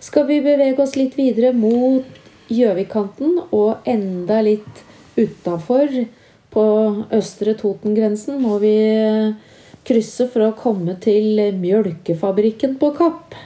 Skal 0.04 0.28
vi 0.28 0.42
bevege 0.44 0.84
oss 0.84 0.92
litt 0.96 1.16
videre 1.16 1.54
mot 1.56 2.04
Gjøvikkanten 2.52 3.40
og 3.48 3.88
enda 3.88 4.42
litt 4.44 4.84
utafor 5.16 5.88
på 6.54 6.64
østre 7.14 7.54
Toten-grensen 7.58 8.40
må 8.42 8.58
vi 8.62 8.74
krysse 9.88 10.28
for 10.32 10.48
å 10.48 10.56
komme 10.56 10.96
til 11.02 11.40
Mjølkefabrikken 11.56 12.76
på 12.80 12.92
Kapp. 12.96 13.36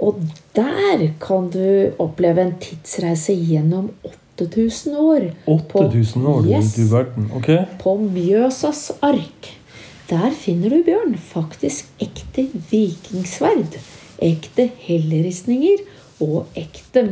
Og 0.00 0.20
der 0.56 1.10
kan 1.20 1.50
du 1.52 1.92
oppleve 2.00 2.44
en 2.46 2.56
tidsreise 2.60 3.34
gjennom 3.36 3.90
8000 4.40 4.96
år. 4.96 5.26
8000 5.46 6.26
år, 6.26 6.46
Yes 6.48 6.74
du 6.74 6.86
verden. 6.88 7.30
Ok? 7.36 7.50
på 7.82 7.96
Mjøsas 8.00 8.90
ark. 9.04 9.52
Der 10.10 10.30
finner 10.34 10.72
du, 10.72 10.80
Bjørn, 10.82 11.14
faktisk 11.14 11.86
ekte 12.02 12.48
vikingsverd. 12.70 13.76
Ekte 14.20 14.66
helleristninger 14.82 15.84
og 16.24 16.48
ekte 16.58 17.04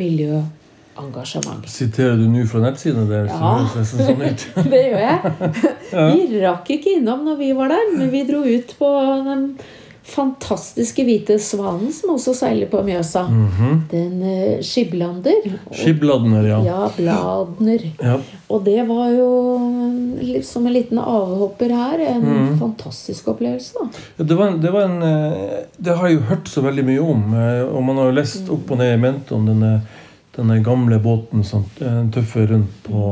miljøengasjement. 0.98 1.66
Siterer 1.70 2.16
du 2.18 2.26
nå 2.28 2.44
fra 2.50 2.60
nettsidene 2.66 3.08
deres? 3.08 3.32
Ja. 3.32 3.56
Det 3.74 3.86
sånn 3.86 4.22
ut. 4.22 4.46
Det 4.72 4.84
gjør 4.84 5.02
jeg. 5.08 5.18
Vi 6.28 6.40
rakk 6.44 6.70
ikke 6.76 6.96
innom 6.98 7.24
når 7.26 7.38
vi 7.40 7.52
var 7.56 7.68
der, 7.72 7.92
men 7.96 8.10
vi 8.12 8.24
dro 8.28 8.42
ut 8.44 8.74
på 8.78 8.88
den 9.26 9.44
fantastiske 10.08 11.04
hvite 11.04 11.34
svanen 11.42 11.90
som 11.92 12.14
også 12.14 12.32
seiler 12.36 12.68
på 12.72 12.80
Mjøsa. 12.86 13.26
Mhm. 13.28 13.74
Den 13.90 14.22
eh, 14.24 14.62
Skiblander. 14.64 15.50
Skibladner, 15.76 16.46
ja. 16.48 16.60
Ja, 16.64 16.86
Bladner. 16.96 17.84
ja. 18.00 18.14
Og 18.48 18.62
det 18.64 18.86
var 18.88 19.10
jo 19.12 19.28
som 20.48 20.64
en 20.66 20.72
liten 20.72 21.00
avhopper 21.02 21.74
her. 21.76 22.00
En 22.14 22.24
Mm. 22.24 22.56
fantastisk 22.60 23.28
opplevelse. 23.34 23.74
da. 23.76 23.88
Ja, 24.18 24.24
Det, 24.24 24.36
var 24.38 24.46
en, 24.48 24.60
det, 24.64 24.72
var 24.72 24.82
en, 24.88 25.02
eh, 25.02 25.64
det 25.76 25.96
har 25.98 26.08
jeg 26.08 26.16
jo 26.20 26.24
hørt 26.32 26.48
så 26.48 26.62
veldig 26.64 26.84
mye 26.88 27.00
om. 27.04 27.34
eh, 27.34 27.64
Og 27.68 27.82
man 27.84 27.96
har 27.96 28.06
jo 28.08 28.16
lest 28.16 28.48
opp 28.48 28.70
og 28.70 28.78
ned 28.78 28.94
i 28.94 29.00
mente 29.00 29.32
om 29.36 29.44
denne, 29.46 29.82
denne 30.38 30.60
gamle 30.64 30.98
båten 31.02 31.44
som 31.44 31.64
eh, 31.82 32.02
tøffer 32.14 32.48
rundt 32.54 32.82
på 32.86 33.04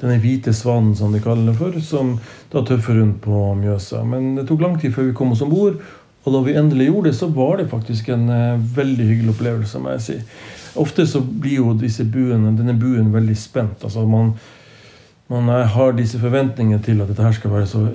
Denne 0.00 0.18
hvite 0.20 0.52
svanen, 0.52 0.90
som 0.98 1.12
de 1.14 1.20
kaller 1.22 1.52
det 1.52 1.54
for, 1.56 1.76
som 1.80 2.08
da 2.52 2.60
tøffer 2.66 2.98
rundt 2.98 3.20
på 3.24 3.42
Mjøsa. 3.56 4.00
Men 4.04 4.34
det 4.36 4.42
tok 4.48 4.60
lang 4.60 4.74
tid 4.82 4.92
før 4.92 5.06
vi 5.06 5.14
kom 5.16 5.30
oss 5.32 5.40
om 5.46 5.52
bord. 5.54 5.78
Og 6.26 6.34
da 6.34 6.40
vi 6.44 6.56
endelig 6.58 6.88
gjorde 6.90 7.08
det, 7.08 7.14
så 7.20 7.28
var 7.32 7.60
det 7.62 7.68
faktisk 7.70 8.10
en 8.12 8.26
eh, 8.34 8.58
veldig 8.76 9.06
hyggelig 9.06 9.36
opplevelse. 9.36 9.80
må 9.80 9.94
jeg 9.94 10.02
si. 10.04 10.18
Ofte 10.82 11.06
så 11.06 11.22
blir 11.22 11.60
jo 11.60 11.76
disse 11.78 12.04
buene, 12.04 12.52
denne 12.58 12.74
buen 12.74 13.12
veldig 13.14 13.36
spent. 13.38 13.84
altså 13.86 14.04
man 14.06 14.34
man 15.30 15.48
er- 15.48 15.64
har 15.72 15.92
disse 15.96 16.18
forventningene 16.20 16.82
til 16.84 17.00
at 17.00 17.08
dette 17.08 17.22
her 17.22 17.32
skal 17.32 17.50
være 17.50 17.66
så 17.66 17.86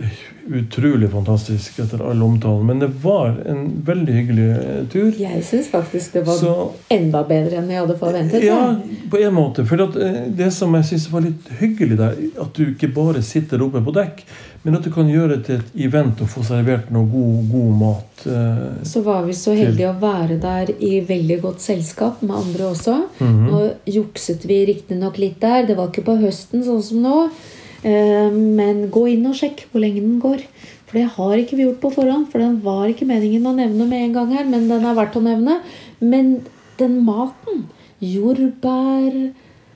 utrolig 0.48 1.10
fantastisk 1.12 1.80
etter 1.80 2.02
all 2.12 2.22
omtalen. 2.24 2.66
Men 2.66 2.80
det 2.80 2.88
var 3.04 3.36
en 3.46 3.66
veldig 3.86 4.14
hyggelig 4.14 4.50
eh, 4.56 4.84
tur. 4.92 5.12
Jeg 5.20 5.44
syns 5.46 5.70
faktisk 5.72 6.14
det 6.14 6.24
var 6.28 6.38
Så 6.40 6.54
enda 6.90 7.24
bedre 7.28 7.60
enn 7.62 7.70
jeg 7.70 7.82
hadde 7.84 7.98
forventet. 8.00 8.44
ja, 8.44 8.76
på 9.12 9.22
en 9.22 9.34
måte. 9.36 9.66
For 9.70 9.82
eh, 9.86 10.22
det 10.30 10.52
som 10.56 10.74
jeg 10.80 10.86
syns 10.92 11.10
var 11.12 11.26
litt 11.28 11.50
hyggelig 11.60 11.98
der, 12.00 12.16
at 12.42 12.54
du 12.56 12.70
ikke 12.72 12.92
bare 12.96 13.22
sitter 13.26 13.62
oppe 13.66 13.82
på 13.86 13.94
dekk, 13.96 14.24
men 14.64 14.76
at 14.76 14.84
du 14.84 14.90
kan 14.92 15.08
gjøre 15.08 15.38
det 15.38 15.44
til 15.48 15.56
et 15.62 15.76
event 15.88 16.20
og 16.22 16.28
få 16.34 16.42
servert 16.44 16.90
noe 16.92 17.08
god, 17.08 17.46
god 17.52 17.78
mat. 17.80 18.26
eh, 18.28 18.66
Så 18.84 19.02
var 19.06 19.24
vi 19.28 19.34
så 19.38 19.54
heldige 19.56 19.92
å 19.94 20.00
være 20.02 20.36
der 20.44 20.74
i 20.84 21.00
veldig 21.08 21.38
godt 21.46 21.62
selskap 21.64 22.22
med 22.22 22.36
andre 22.36 22.68
også. 22.74 22.98
Mhm. 23.20 23.46
Nå 23.48 23.62
jukset 23.88 24.44
vi 24.50 24.66
riktignok 24.68 25.18
litt 25.18 25.40
der. 25.40 25.66
Det 25.66 25.78
var 25.78 25.88
ikke 25.88 26.04
på 26.10 26.18
høsten 26.20 26.64
sånn 26.68 26.84
som 26.84 27.02
nå. 27.06 27.30
Eh, 27.84 28.30
Men 28.32 28.88
gå 28.92 29.06
inn 29.16 29.26
og 29.30 29.38
sjekk 29.40 29.68
hvor 29.72 29.84
lenge 29.84 30.04
den 30.04 30.20
går. 30.24 30.46
For 30.90 30.98
det 30.98 31.10
har 31.16 31.36
ikke 31.38 31.58
vi 31.58 31.68
gjort 31.68 31.82
på 31.84 31.94
forhånd. 32.00 32.30
For 32.32 32.42
den 32.42 32.60
var 32.66 32.88
ikke 32.90 33.08
meningen 33.10 33.46
å 33.46 33.56
nevne 33.58 33.90
med 33.90 34.08
en 34.08 34.16
gang 34.16 34.32
her, 34.38 34.48
men 34.50 34.70
den 34.72 34.88
er 34.88 34.98
verdt 34.98 35.20
å 35.20 35.26
nevne. 35.26 35.60
Men 36.00 36.40
den 36.80 37.04
maten 37.06 37.68
Jordbær 38.00 39.14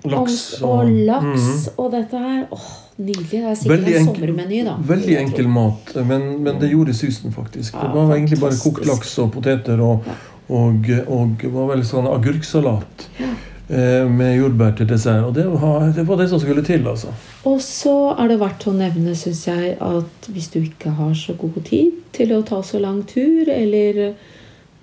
Laks 0.03 0.61
og, 0.61 0.69
og 0.69 0.89
laks 1.07 1.41
-hmm. 1.41 1.69
og 1.77 1.91
dette 1.91 2.19
her 2.19 2.47
åh, 2.51 2.71
Nydelig. 2.97 3.29
Det 3.31 3.39
er 3.39 3.55
sikkert 3.55 3.87
en 3.87 4.05
sommermeny, 4.05 4.59
da. 4.65 4.75
veldig 4.87 5.15
enkel 5.17 5.47
mat, 5.49 5.95
men, 6.05 6.43
men 6.43 6.59
det 6.61 6.69
gjorde 6.69 6.93
susen, 6.93 7.31
faktisk. 7.33 7.73
Ja, 7.73 7.87
det 7.87 7.95
var 7.95 8.15
egentlig 8.15 8.39
bare 8.39 8.57
kokt 8.63 8.85
laks 8.85 9.17
og 9.17 9.31
poteter 9.31 9.81
og, 9.81 10.05
og, 10.49 10.89
og 11.07 11.45
var 11.55 11.71
vel 11.71 11.81
sånn 11.85 12.05
agurksalat 12.11 13.07
eh, 13.17 13.33
med 13.69 14.35
jordbær 14.35 14.73
til 14.75 14.89
dessert. 14.89 15.23
Og 15.23 15.33
det 15.37 15.45
var, 15.47 15.87
det 15.95 16.03
var 16.07 16.19
det 16.19 16.27
som 16.29 16.39
skulle 16.41 16.65
til, 16.67 16.83
altså. 16.87 17.13
Og 17.47 17.61
så 17.63 17.93
er 18.19 18.33
det 18.33 18.39
verdt 18.41 18.67
å 18.67 18.73
nevne, 18.75 19.15
syns 19.15 19.45
jeg, 19.47 19.77
at 19.79 20.27
hvis 20.29 20.49
du 20.51 20.59
ikke 20.59 20.91
har 20.97 21.13
så 21.17 21.35
god 21.39 21.61
tid 21.69 21.95
til 22.13 22.35
å 22.35 22.43
ta 22.45 22.59
så 22.65 22.81
lang 22.83 23.01
tur, 23.07 23.47
eller 23.47 24.03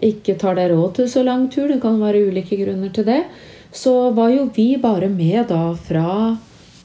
ikke 0.00 0.38
tar 0.40 0.56
deg 0.56 0.72
råd 0.72 0.94
til 0.96 1.10
så 1.12 1.24
lang 1.26 1.46
tur, 1.52 1.68
det 1.68 1.80
kan 1.82 2.00
være 2.00 2.24
ulike 2.30 2.56
grunner 2.62 2.92
til 2.94 3.06
det, 3.08 3.20
så 3.72 4.10
var 4.16 4.32
jo 4.32 4.48
vi 4.54 4.72
bare 4.80 5.10
med 5.12 5.50
da 5.52 5.70
fra 5.76 6.36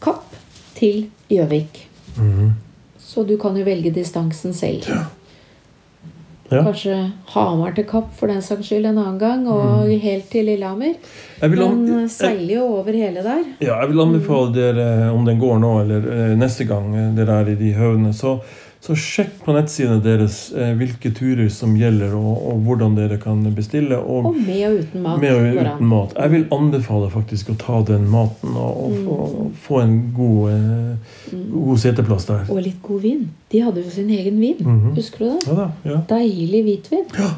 Kapp 0.03 0.35
til 0.75 1.07
Gjøvik. 1.31 1.85
Mhm. 2.17 2.53
Så 2.99 3.23
du 3.23 3.37
kan 3.39 3.55
jo 3.55 3.63
velge 3.63 3.93
distansen 3.95 4.53
selv. 4.53 4.83
Ja. 4.89 5.05
Kanskje 6.49 6.95
Hamar 7.33 7.73
til 7.73 7.87
Kapp 7.89 8.11
for 8.13 8.29
den 8.29 8.41
saks 8.45 8.67
skyld 8.69 8.85
en 8.85 8.99
annen 9.01 9.17
gang, 9.17 9.47
og 9.49 9.89
helt 9.89 10.27
til 10.29 10.45
Lillehammer. 10.45 10.93
Den 11.41 12.05
seiler 12.11 12.53
jo 12.59 12.67
over 12.77 12.93
hele 12.93 13.23
der. 13.25 13.41
ja, 13.59 13.79
jeg 13.81 13.89
vil 13.89 14.03
anbefale 14.03 14.53
dere, 14.53 14.85
om 15.11 15.25
den 15.25 15.41
går 15.41 15.57
nå 15.63 15.71
eller 15.81 16.05
eh, 16.13 16.35
neste 16.37 16.67
gang 16.69 16.93
eh, 16.93 17.09
dere 17.17 17.41
er 17.41 17.49
i 17.49 17.57
de 17.57 17.73
høvene, 17.73 18.13
så, 18.13 18.37
Så 18.85 18.93
sjekk 18.93 19.39
på 19.41 19.53
nettsidene 19.55 19.97
deres 20.03 20.51
eh, 20.53 20.75
hvilke 20.77 21.09
turer 21.17 21.47
som 21.49 21.71
gjelder, 21.73 22.11
og, 22.13 22.35
og 22.51 22.59
hvordan 22.67 22.93
dere 22.93 23.17
kan 23.17 23.39
bestille. 23.57 23.97
Og, 23.97 24.27
Og 24.29 24.35
med 24.37 24.59
og 24.67 24.75
uten 24.83 25.01
mat. 25.01 25.19
med 25.23 25.31
og 25.33 25.57
uten 25.57 25.87
mat. 25.89 26.13
Jeg 26.19 26.31
vil 26.35 26.43
anbefale 26.53 27.07
faktisk 27.09 27.49
å 27.49 27.55
ta 27.57 27.79
den 27.87 28.05
maten 28.13 28.53
og, 28.53 28.83
og, 28.83 28.91
Mm. 28.95 29.07
og, 29.07 29.33
og 29.41 29.51
få 29.65 29.79
en 29.81 29.95
god, 30.13 30.51
eh, 30.53 31.33
god 31.55 31.77
seteplass 31.81 32.25
der. 32.29 32.45
Og 32.53 32.61
litt 32.61 32.77
god 32.85 33.01
vin. 33.01 33.25
De 33.51 33.63
hadde 33.65 33.81
jo 33.81 33.89
sin 33.89 34.09
egen 34.13 34.37
vin. 34.39 34.61
Mhm. 34.61 34.93
Husker 34.99 35.17
du 35.17 35.25
det? 35.31 35.47
Ja 35.47 35.55
da. 35.63 35.67
Ja. 35.89 35.97
Deilig 36.13 36.63
hvitvin. 36.69 37.05
Ja. 37.17 37.31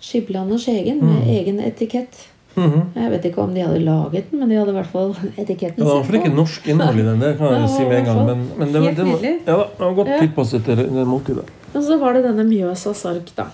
Skiblanders 0.00 0.68
egen, 0.68 1.00
med 1.00 1.22
Mm. 1.24 1.28
egen 1.38 1.60
etikett. 1.60 2.26
Mhm. 2.58 2.82
Jeg 2.96 3.10
vet 3.14 3.24
ikke 3.30 3.42
om 3.44 3.54
de 3.54 3.60
hadde 3.66 3.78
laget 3.84 4.30
den, 4.30 4.40
men 4.40 4.48
de 4.52 4.56
hadde 4.58 4.72
i 4.74 4.78
hvert 4.78 4.90
fall 4.92 5.14
etiketten 5.42 5.78
Ja, 5.78 5.84
det 5.84 5.86
var 5.88 5.94
iallfall 6.00 6.18
ikke 6.20 6.34
norsk 6.36 6.66
innhold 6.74 6.98
i 6.98 7.06
den, 7.08 7.20
det 7.22 7.32
kan 7.38 7.54
jeg 7.54 7.70
si 7.76 7.84
med 7.86 7.98
en 8.00 8.04
gang. 8.10 8.20
Men, 8.26 8.42
men 8.58 8.72
det, 8.74 8.82
var- 8.82 8.98
det, 8.98 9.06
var, 9.12 9.24
ja, 9.28 9.38
da, 9.46 9.64
det 9.78 9.86
var 9.86 9.94
godt 10.02 10.12
Ja. 10.14 10.20
tilpasset 10.26 10.64
til 10.68 10.76
det 10.76 11.06
måltidet. 11.06 11.46
Og 11.74 11.82
så 11.84 11.98
var 12.00 12.12
det 12.18 12.24
denne 12.24 12.44
Mjøsa 12.48 12.94
Sark, 12.96 13.30
da. 13.36 13.46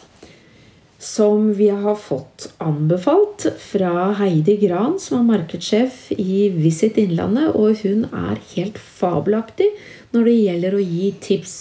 Som 1.04 1.50
vi 1.58 1.66
har 1.68 1.96
fått 2.00 2.46
anbefalt 2.64 3.44
fra 3.60 4.12
Heidi 4.16 4.54
Gran, 4.62 4.94
som 5.02 5.18
er 5.18 5.26
markedssjef 5.34 6.12
i 6.16 6.46
Visit 6.54 6.96
Innlandet. 7.02 7.50
Og 7.58 7.76
hun 7.82 8.06
er 8.08 8.38
helt 8.54 8.78
fabelaktig 8.78 9.66
når 10.14 10.24
det 10.30 10.36
gjelder 10.38 10.76
å 10.78 10.80
gi 10.80 11.10
tips. 11.20 11.54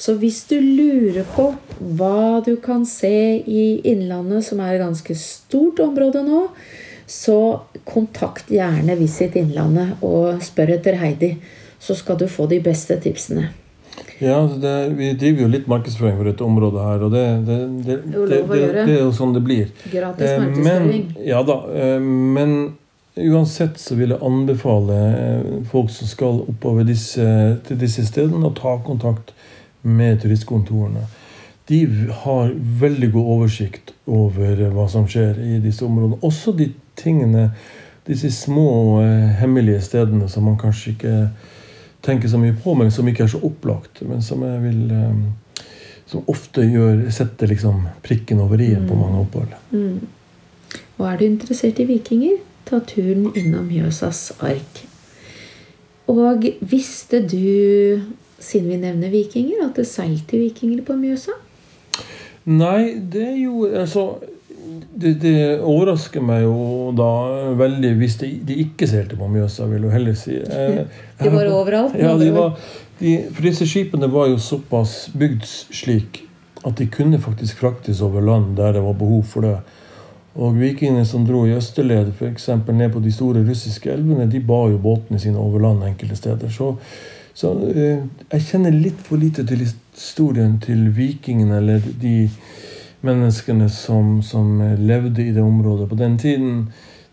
Så 0.00 0.14
hvis 0.22 0.38
du 0.48 0.54
lurer 0.62 1.26
på 1.34 1.50
hva 1.98 2.40
du 2.46 2.54
kan 2.62 2.86
se 2.88 3.12
i 3.42 3.66
Innlandet, 3.84 4.46
som 4.46 4.62
er 4.64 4.76
et 4.78 4.84
ganske 4.86 5.16
stort 5.18 5.82
område 5.84 6.22
nå, 6.24 6.46
så 7.06 7.60
kontakt 7.86 8.50
gjerne 8.50 8.96
Visit 8.98 9.36
Innlandet 9.38 10.02
og 10.04 10.42
spør 10.44 10.74
etter 10.76 10.98
Heidi. 11.00 11.36
Så 11.78 11.94
skal 11.94 12.18
du 12.18 12.26
få 12.28 12.48
de 12.50 12.58
beste 12.64 12.96
tipsene. 13.00 13.50
Ja, 14.18 14.40
altså 14.42 14.58
det, 14.58 14.96
Vi 14.96 15.12
driver 15.12 15.42
jo 15.44 15.50
litt 15.52 15.68
markedsføring 15.68 16.16
for 16.16 16.28
dette 16.28 16.44
området 16.44 16.86
her, 16.86 17.04
og 17.04 17.12
det, 17.12 17.24
det, 17.46 17.58
det, 17.84 17.96
Det 18.08 18.94
er 18.96 19.00
jo 19.02 19.10
er 19.10 19.14
sånn 19.16 19.36
det 19.36 19.44
blir. 19.44 19.70
Gratis 19.92 20.30
Eh, 20.30 20.38
markedsføring. 20.40 21.04
Men, 21.12 21.26
ja 21.28 21.42
da, 21.46 21.58
eh, 21.76 22.00
men 22.00 22.56
uansett 23.16 23.80
så 23.80 23.96
vil 23.96 24.14
jeg 24.14 24.24
anbefale 24.24 24.96
eh, 25.10 25.52
folk 25.70 25.92
som 25.92 26.08
skal 26.08 26.42
oppover 26.48 26.88
disse, 26.88 27.26
til 27.68 27.80
disse 27.80 28.06
stedene, 28.08 28.48
å 28.48 28.56
ta 28.56 28.78
kontakt 28.84 29.34
med 29.82 30.22
turistkontorene. 30.24 31.04
De 31.68 31.82
har 32.24 32.52
veldig 32.80 33.12
god 33.12 33.30
oversikt 33.36 33.92
over 34.06 34.60
hva 34.72 34.86
som 34.90 35.06
skjer 35.10 35.40
i 35.42 35.60
disse 35.62 35.84
områdene. 35.84 36.20
Også 36.24 36.54
de 36.56 36.70
tingene, 36.98 37.50
disse 38.06 38.30
små 38.30 39.00
eh, 39.02 39.28
hemmelige 39.40 39.82
stedene 39.82 40.28
som 40.30 40.46
man 40.46 40.58
kanskje 40.60 40.94
ikke 40.94 41.14
tenker 42.06 42.30
så 42.30 42.38
mye 42.38 42.54
på, 42.62 42.74
men 42.78 42.92
som 42.94 43.08
ikke 43.08 43.24
er 43.26 43.32
så 43.32 43.40
opplagt. 43.46 44.02
Men 44.06 44.22
som 44.22 44.44
jeg 44.46 44.62
vil 44.66 44.84
eh, 44.94 45.18
Som 46.06 46.22
ofte 46.30 46.62
gjør, 46.62 47.08
setter 47.10 47.50
liksom 47.50 47.80
prikken 47.98 48.38
over 48.38 48.60
i-en 48.62 48.84
på 48.86 48.94
mange 48.94 49.24
opphold. 49.24 49.56
Mm. 49.72 50.04
Og 51.00 51.08
er 51.08 51.16
du 51.18 51.24
interessert 51.26 51.80
i 51.82 51.86
vikinger, 51.88 52.36
ta 52.62 52.78
turen 52.78 53.32
innom 53.34 53.66
Mjøsas 53.66 54.20
ark. 54.38 54.84
Og 56.06 56.46
visste 56.60 57.24
du, 57.26 58.04
siden 58.38 58.70
vi 58.70 58.78
nevner 58.84 59.10
vikinger, 59.10 59.64
at 59.66 59.80
det 59.80 59.88
seilte 59.90 60.38
vikinger 60.38 60.84
på 60.86 60.94
Mjøsa? 60.94 61.34
Nei, 62.46 62.94
det 63.02 63.32
gjorde 63.40 63.80
Altså 63.82 64.04
det, 64.96 65.12
det 65.22 65.36
overrasker 65.60 66.24
meg 66.24 66.42
jo 66.44 66.90
da 66.96 67.08
veldig 67.58 67.92
hvis 68.00 68.18
de, 68.22 68.30
de 68.48 68.58
ikke 68.64 68.88
seilte 68.90 69.18
på 69.18 69.28
Mjøsa, 69.30 69.66
vil 69.70 69.86
jeg 69.88 69.94
heller 69.96 70.18
si. 70.18 70.36
Eh, 70.56 70.84
De 71.22 71.32
var 71.32 71.48
overalt. 71.52 71.96
Ja, 72.00 72.12
de 72.18 72.30
var, 72.34 72.58
de, 73.00 73.16
for 73.32 73.46
disse 73.48 73.66
skipene 73.68 74.08
var 74.12 74.28
jo 74.32 74.38
såpass 74.42 75.06
bygd 75.16 75.44
slik 75.48 76.22
at 76.66 76.76
de 76.80 76.86
kunne 76.90 77.18
faktisk 77.22 77.60
fraktes 77.62 78.00
over 78.02 78.24
land 78.24 78.56
der 78.58 78.72
det 78.76 78.82
var 78.84 78.96
behov 78.98 79.22
for 79.30 79.46
det. 79.46 79.56
Og 80.36 80.56
vikingene 80.60 81.06
som 81.08 81.24
dro 81.24 81.46
i 81.48 81.54
østerled, 81.56 82.10
f.eks. 82.18 82.48
ned 82.68 82.90
på 82.92 83.00
de 83.00 83.12
store 83.12 83.44
russiske 83.46 83.88
elvene, 83.92 84.26
de 84.28 84.40
ba 84.44 84.66
jo 84.68 84.80
båtene 84.82 85.20
sine 85.22 85.40
over 85.40 85.62
land 85.64 85.84
enkelte 85.86 86.18
steder. 86.18 86.50
Så, 86.52 86.74
så 87.36 87.54
eh, 87.70 88.02
jeg 88.32 88.44
kjenner 88.50 88.74
litt 88.76 89.00
for 89.06 89.16
lite 89.22 89.46
til 89.48 89.62
historien 89.64 90.58
til 90.60 90.90
vikingene, 90.96 91.62
eller 91.62 91.80
de 92.02 92.26
menneskene 93.06 93.70
som, 93.72 94.18
som 94.22 94.60
levde 94.80 95.24
i 95.24 95.32
det 95.34 95.42
området 95.42 95.88
på 95.90 95.98
den 95.98 96.18
tiden, 96.20 96.66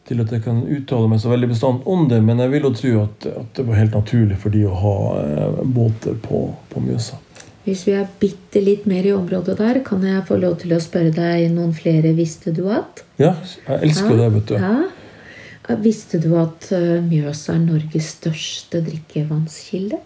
til 0.07 0.19
at 0.19 0.33
jeg 0.35 0.43
kan 0.43 0.63
uttale 0.67 1.07
meg 1.11 1.21
så 1.23 1.31
veldig 1.31 1.49
bestandt 1.53 1.85
om 1.89 2.07
det. 2.11 2.19
Men 2.25 2.41
jeg 2.43 2.51
vil 2.51 2.67
jo 2.67 2.73
tro 2.75 2.95
at, 3.05 3.27
at 3.29 3.53
det 3.59 3.67
var 3.67 3.79
helt 3.79 3.95
naturlig 3.95 4.39
for 4.41 4.53
de 4.53 4.65
å 4.67 4.79
ha 4.81 4.97
eh, 5.21 5.61
båter 5.63 6.17
på, 6.25 6.47
på 6.73 6.83
Mjøsa. 6.83 7.19
Hvis 7.63 7.85
vi 7.87 7.93
er 7.95 8.09
bitte 8.19 8.59
litt 8.59 8.83
mer 8.89 9.05
i 9.07 9.13
området 9.15 9.55
der, 9.55 9.79
kan 9.87 10.03
jeg 10.03 10.25
få 10.27 10.35
lov 10.41 10.57
til 10.59 10.75
å 10.75 10.81
spørre 10.83 11.13
deg 11.15 11.45
noen 11.53 11.71
flere 11.75 12.11
visste 12.17 12.51
du 12.51 12.65
at? 12.75 13.05
Ja, 13.21 13.37
jeg 13.69 13.87
elsker 13.87 14.11
ja, 14.11 14.17
det, 14.19 14.31
vet 14.33 14.51
du. 14.51 14.57
Ja. 14.59 15.77
Visste 15.79 16.19
du 16.19 16.33
at 16.41 16.67
eh, 16.75 16.97
Mjøsa 17.05 17.55
er 17.55 17.63
Norges 17.63 18.09
største 18.17 18.83
drikkevannskilde? 18.83 20.01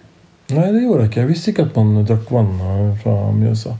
Nei, 0.54 0.68
det 0.72 0.84
gjorde 0.84 1.02
jeg 1.02 1.10
ikke. 1.10 1.24
Jeg 1.24 1.32
visste 1.32 1.52
ikke 1.52 1.66
at 1.66 1.80
man 1.80 2.06
drakk 2.06 2.30
vann 2.32 2.54
eh, 2.62 2.92
fra 3.02 3.16
Mjøsa. 3.34 3.74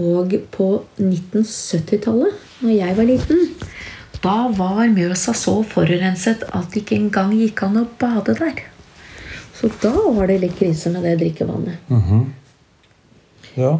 Og 0.00 0.34
på 0.50 0.68
1970-tallet, 0.98 2.38
når 2.64 2.74
jeg 2.74 2.96
var 2.96 3.08
liten, 3.08 3.42
da 4.24 4.36
var 4.56 4.86
Mjøsa 4.90 5.34
så 5.36 5.58
forurenset 5.68 6.46
at 6.50 6.70
det 6.72 6.82
ikke 6.82 6.98
engang 6.98 7.34
gikk 7.36 7.62
an 7.66 7.82
å 7.82 7.88
bade 8.00 8.34
der. 8.38 8.62
Så 9.54 9.70
da 9.82 9.92
var 9.94 10.26
det 10.30 10.40
litt 10.42 10.56
krise 10.58 10.90
med 10.90 11.04
det 11.06 11.18
drikkevannet. 11.22 11.90
Mhm. 11.92 12.24
Ja, 13.54 13.76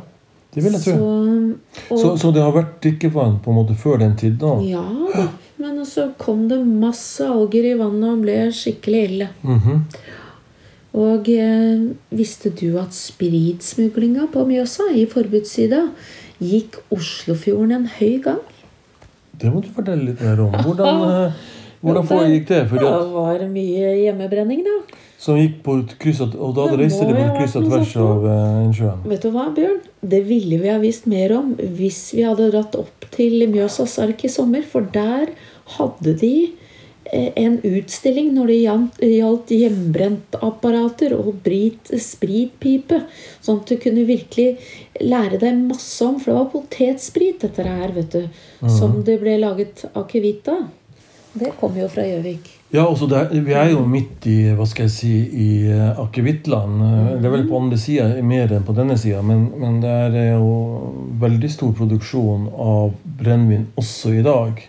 det 0.55 0.63
vil 0.63 0.77
jeg 0.77 0.85
tro. 0.85 0.99
Så, 1.89 1.97
Så, 1.99 2.11
så 2.21 2.31
det 2.31 2.45
har 2.45 2.53
vært 2.55 2.77
drikkevann 2.85 3.41
på 3.43 3.51
en 3.51 3.59
måte 3.59 3.75
før 3.75 3.99
den 4.05 4.15
tid 4.17 4.39
da? 4.39 4.55
Ja 4.63 4.85
da. 5.15 5.29
Men 5.59 5.81
så 5.87 6.11
kom 6.19 6.47
det 6.51 6.61
masse 6.67 7.25
alger 7.27 7.71
i 7.71 7.75
vannet 7.79 8.11
og 8.11 8.23
ble 8.23 8.37
skikkelig 8.55 9.03
ille. 9.09 9.29
Mhm. 9.43 9.83
Og 10.95 11.29
eh, 11.33 11.91
visste 12.15 12.53
du 12.55 12.77
at 12.79 12.95
spritsmuglinga 12.95 14.29
på 14.33 14.45
Mjøsa, 14.47 14.93
i 14.95 15.09
forbudssida, 15.11 15.89
gikk 16.39 16.79
Oslofjorden 16.95 17.75
en 17.81 17.89
høy 17.97 18.21
gang? 18.23 18.43
Det 19.35 19.51
må 19.51 19.65
du 19.65 19.73
fortelle 19.75 20.13
litt 20.13 20.23
mer 20.23 20.45
om. 20.45 20.55
Hvordan, 20.55 21.03
eh, 21.11 21.41
hvordan 21.83 22.07
foregikk 22.07 22.47
det? 22.53 22.61
Fordi 22.71 22.87
Det 22.87 23.11
var 23.17 23.43
mye 23.57 23.91
hjemmebrenning, 24.05 24.63
da. 24.69 24.77
som 25.19 25.41
gikk 25.41 25.59
på 25.67 25.77
kryss 25.99 26.23
og, 26.23 26.37
og 26.39 26.55
da 26.61 26.69
reiste 26.79 27.09
det 27.09 27.19
på 27.19 27.29
kryss 27.41 27.59
og 27.59 27.67
tvers 27.67 27.97
av 27.99 28.29
innsjøen? 28.31 28.75
sjøen. 28.79 29.05
Vet 29.11 29.27
du 29.27 29.31
hva, 29.35 29.49
Bjørn? 29.57 29.81
Det 30.15 30.23
ville 30.29 30.61
vi 30.63 30.71
ha 30.71 30.79
visst 30.79 31.11
mer 31.11 31.35
om 31.41 31.57
hvis 31.59 32.05
vi 32.15 32.23
hadde 32.23 32.53
dratt 32.55 32.79
opp 32.79 33.09
til 33.17 33.49
Mjøsas 33.51 33.99
ark 34.05 34.23
i 34.23 34.31
sommer. 34.31 34.63
For 34.63 34.87
der 34.95 35.33
hadde 35.75 36.15
de 36.23 36.37
eh, 36.45 36.64
en 37.13 37.61
utstilling 37.63 38.33
når 38.35 38.47
det 38.47 38.59
gjaldt- 38.65 39.53
hjemmebrentapparater 39.55 41.15
og 41.17 41.35
brit, 41.45 41.93
spritpipe. 42.01 43.03
Sånn 43.45 43.61
at 43.61 43.73
du 43.73 43.77
kunne 43.77 44.07
virkelig 44.09 44.57
lære 45.01 45.39
deg 45.43 45.61
masse 45.69 46.05
om. 46.05 46.19
For 46.21 46.33
det 46.33 46.39
var 46.41 46.53
potetsprit, 46.55 47.41
dette 47.45 47.67
her, 47.67 47.93
vet 47.93 48.11
du. 48.13 48.25
Som 48.69 49.03
det 49.05 49.21
ble 49.21 49.39
laget 49.43 49.85
akevitt 49.95 50.49
av. 50.49 50.67
Det 51.35 51.51
kom 51.59 51.75
jo 51.75 51.89
fra 51.91 52.05
Gjøvik. 52.07 52.53
Ja, 52.75 52.85
også 52.87 53.09
der, 53.11 53.29
Vi 53.31 53.53
er 53.53 53.73
jo 53.73 53.85
midt 53.87 54.27
i 54.31 54.51
hva 54.55 54.65
skal 54.67 54.87
jeg 54.87 54.93
si, 54.95 55.13
i 55.35 55.49
uh, 55.67 55.99
akevittland. 56.03 56.83
Eh, 56.83 57.09
Det 57.23 57.27
er 57.27 57.35
vel 57.35 57.49
på 57.49 57.59
andre 57.59 57.79
sida 57.79 58.07
mer 58.23 58.55
enn 58.55 58.67
på 58.67 58.75
denne 58.75 58.97
sida, 58.99 59.23
men, 59.23 59.49
men 59.59 59.81
det 59.83 59.91
er 59.91 60.37
jo 60.37 60.95
veldig 61.23 61.51
stor 61.51 61.75
produksjon 61.75 62.49
av 62.51 62.95
brennevin 63.19 63.67
også 63.79 64.15
i 64.15 64.23
dag. 64.27 64.63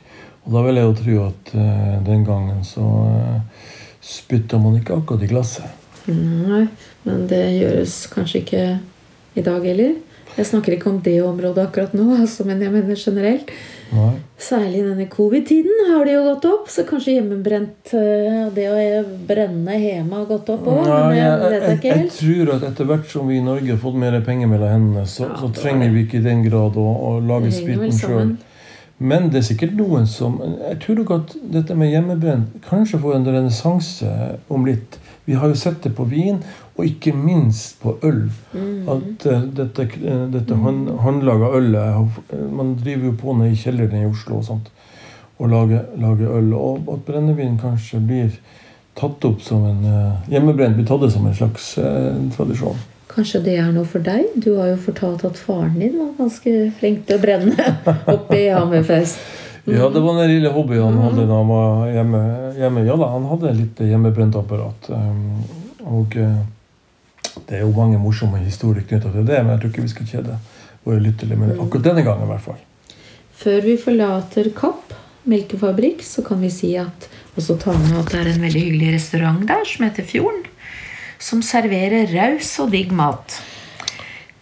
Og 0.45 0.53
da 0.53 0.65
vil 0.65 0.79
jeg 0.79 0.87
jo 0.89 0.97
tro 1.01 1.19
at 1.25 1.53
uh, 1.57 1.93
den 2.05 2.25
gangen 2.27 2.63
så 2.67 2.85
uh, 2.85 3.69
spytta 4.05 4.61
man 4.61 4.77
ikke 4.79 4.99
akkurat 4.99 5.25
i 5.25 5.29
glasset. 5.31 5.85
Nei, 6.05 6.67
men 7.05 7.23
det 7.29 7.41
gjøres 7.57 8.03
kanskje 8.13 8.43
ikke 8.43 8.65
i 9.35 9.45
dag 9.45 9.65
heller. 9.65 9.95
Jeg 10.35 10.49
snakker 10.49 10.75
ikke 10.75 10.89
om 10.91 10.99
det 11.03 11.15
området 11.23 11.63
akkurat 11.63 11.95
nå, 11.95 12.09
altså, 12.21 12.45
men 12.47 12.61
jeg 12.61 12.73
mener 12.73 12.99
generelt. 12.99 13.51
Nei. 13.95 14.11
Særlig 14.41 14.79
i 14.81 14.85
denne 14.87 15.05
covid-tiden 15.09 15.91
har 15.91 16.07
det 16.07 16.15
jo 16.15 16.23
gått 16.25 16.47
opp, 16.49 16.69
så 16.73 16.83
kanskje 16.89 17.13
hjemmebrent 17.19 17.91
eh, 17.93 18.39
Det 18.55 18.65
å 18.65 19.03
brenne 19.29 19.75
hjemme 19.77 20.17
har 20.17 20.25
gått 20.25 20.49
opp 20.51 20.65
òg, 20.73 20.87
jeg, 21.13 21.19
jeg, 21.21 21.59
jeg 21.61 21.91
jeg 21.91 22.09
tror 22.17 22.51
at 22.55 22.65
etter 22.71 22.89
hvert 22.89 23.05
som 23.11 23.29
vi 23.29 23.37
i 23.37 23.45
Norge 23.45 23.69
har 23.69 23.79
fått 23.79 23.99
mer 24.01 24.17
penger 24.25 24.49
mellom 24.51 24.73
hendene, 24.73 25.05
så, 25.07 25.29
Ja, 25.29 25.37
så 25.39 25.51
trenger 25.55 25.93
vi 25.93 26.03
ikke 26.07 26.17
i 26.19 26.25
den 26.25 26.41
grad 26.47 26.81
å, 26.81 26.87
å 27.11 27.13
lage 27.23 27.53
spriten 27.53 27.93
sjøl. 27.95 28.35
Men 28.97 29.27
det 29.27 29.41
er 29.41 29.47
sikkert 29.49 29.73
noen 29.75 30.05
som 30.07 30.37
Jeg 30.39 30.77
tror 30.83 30.99
nok 31.01 31.09
at 31.11 31.33
dette 31.51 31.75
med 31.75 31.91
hjemmebrent 31.91 32.61
kanskje 32.69 33.01
får 33.03 33.17
en 33.17 33.27
renessanse 33.27 34.11
om 34.47 34.67
litt. 34.67 34.99
Vi 35.25 35.35
har 35.35 35.51
jo 35.51 35.57
sett 35.57 35.81
det 35.83 35.91
på 35.97 36.05
vin, 36.07 36.37
og 36.77 36.85
ikke 36.85 37.11
minst 37.17 37.81
på 37.81 37.95
øl. 38.05 38.29
Mm. 38.53 38.87
At 38.93 39.25
uh, 39.27 39.43
dette, 39.57 39.87
uh, 39.99 40.25
dette 40.31 40.59
hånd, 40.59 40.89
håndlaga 41.01 41.49
ølet 41.57 42.19
Man 42.51 42.75
driver 42.79 43.09
jo 43.09 43.15
på 43.19 43.35
ned 43.39 43.51
i 43.51 43.59
kjelleren 43.59 44.03
i 44.03 44.09
Oslo 44.09 44.39
og 44.39 44.47
sånt 44.47 44.71
og 45.35 45.49
lager, 45.49 45.81
lager 45.99 46.31
øl. 46.37 46.53
Og 46.53 46.93
at 46.93 47.05
brennevin 47.07 47.57
kanskje 47.59 47.99
blir 47.99 48.35
tatt 48.95 49.25
opp 49.27 49.41
som 49.43 49.65
en 49.67 49.81
uh, 49.83 50.29
Hjemmebrent 50.31 50.77
blir 50.77 50.87
tatt 50.87 51.03
opp 51.03 51.11
som 51.11 51.27
en 51.27 51.35
slags 51.35 51.73
uh, 51.81 52.15
tradisjon. 52.35 52.79
Kanskje 53.15 53.39
det 53.45 53.55
er 53.61 53.71
noe 53.71 53.87
for 53.87 54.03
deg? 54.03 54.33
Du 54.35 54.57
har 54.57 54.73
jo 54.73 54.79
fortalt 54.89 55.23
at 55.27 55.39
faren 55.39 55.77
din 55.79 55.95
var 55.95 56.11
ganske 56.17 56.53
flink 56.79 57.05
til 57.07 57.15
å 57.15 57.21
brenne 57.23 57.67
oppe 58.15 58.39
i 58.41 58.49
Hammerfest. 58.51 59.21
Ja, 59.65 59.87
det 59.89 60.01
var 60.03 60.19
den 60.19 60.29
lille 60.29 60.51
hobbyen 60.53 60.83
han 60.83 60.99
hadde 61.01 61.23
da 61.25 61.37
han 61.39 61.47
var 61.49 61.87
hjemme. 61.89 62.19
hjemme. 62.59 62.83
Ja 62.85 62.97
da, 62.99 63.07
han 63.15 63.23
hadde 63.31 63.53
litt 63.57 63.79
hjemmebrent 63.81 64.35
apparat. 64.37 64.91
Um, 64.91 65.39
og 65.95 66.17
uh, 66.21 66.43
det 67.47 67.57
er 67.57 67.63
jo 67.63 67.71
mange 67.73 67.97
morsomme 68.01 68.43
historier 68.43 68.85
knytta 68.85 69.13
til 69.13 69.25
det, 69.25 69.39
men 69.41 69.55
jeg 69.55 69.63
tror 69.63 69.73
ikke 69.73 69.85
vi 69.87 69.93
skal 69.95 70.11
kjede 70.11 70.37
våre 70.85 71.01
lyttere 71.01 71.39
med 71.39 71.55
akkurat 71.55 71.87
denne 71.89 72.05
gangen. 72.05 72.27
i 72.27 72.31
hvert 72.33 72.45
fall. 72.45 72.59
Før 73.35 73.65
vi 73.65 73.77
forlater 73.81 74.51
Kapp 74.55 74.93
melkefabrikk, 75.25 76.03
så 76.05 76.21
kan 76.25 76.43
vi 76.43 76.51
si 76.53 76.75
at 76.77 77.09
også 77.35 77.57
ta 77.63 77.73
med 77.79 77.95
at 78.03 78.11
det 78.13 78.21
er 78.21 78.29
en 78.35 78.45
veldig 78.45 78.61
hyggelig 78.67 78.93
restaurant 78.99 79.47
der 79.49 79.65
som 79.67 79.87
heter 79.87 80.05
Fjorden. 80.07 80.45
Som 81.19 81.43
serverer 81.45 82.09
raus 82.11 82.51
og 82.63 82.71
digg 82.75 82.93
mat. 82.95 83.39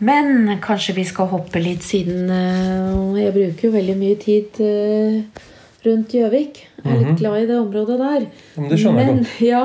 Men 0.03 0.57
kanskje 0.63 0.95
vi 0.97 1.05
skal 1.07 1.29
hoppe 1.31 1.61
litt, 1.63 1.83
siden 1.85 2.27
uh, 2.31 3.13
jeg 3.19 3.33
bruker 3.35 3.69
jo 3.69 3.73
veldig 3.75 3.95
mye 3.99 4.17
tid 4.19 4.59
uh, 4.59 5.45
rundt 5.85 6.15
Gjøvik. 6.15 6.59
Jeg 6.83 6.89
er 6.89 6.99
litt 6.99 7.21
glad 7.21 7.43
i 7.43 7.47
det 7.47 7.59
området 7.59 7.97
der. 8.01 8.25
Men 8.57 8.67
det 8.71 8.79
skjønner 8.81 9.05
jeg 9.05 9.13
men, 9.13 9.21
godt. 9.23 9.39
Ja, 9.53 9.63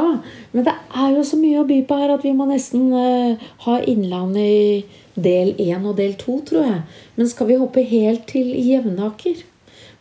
men 0.53 0.69
det 0.69 0.77
er 0.77 1.17
jo 1.17 1.25
så 1.27 1.41
mye 1.41 1.63
å 1.63 1.67
by 1.67 1.81
på 1.89 1.99
her 1.99 2.15
at 2.15 2.27
vi 2.27 2.35
må 2.39 2.47
nesten 2.51 2.93
uh, 2.95 3.51
ha 3.67 3.77
Innlandet 3.91 4.47
i 4.47 5.19
del 5.19 5.55
1 5.59 5.89
og 5.89 5.99
del 5.99 6.15
2, 6.21 6.39
tror 6.51 6.67
jeg. 6.69 6.81
Men 7.19 7.31
skal 7.33 7.51
vi 7.51 7.59
hoppe 7.59 7.87
helt 7.89 8.29
til 8.31 8.53
Jevnaker? 8.55 9.43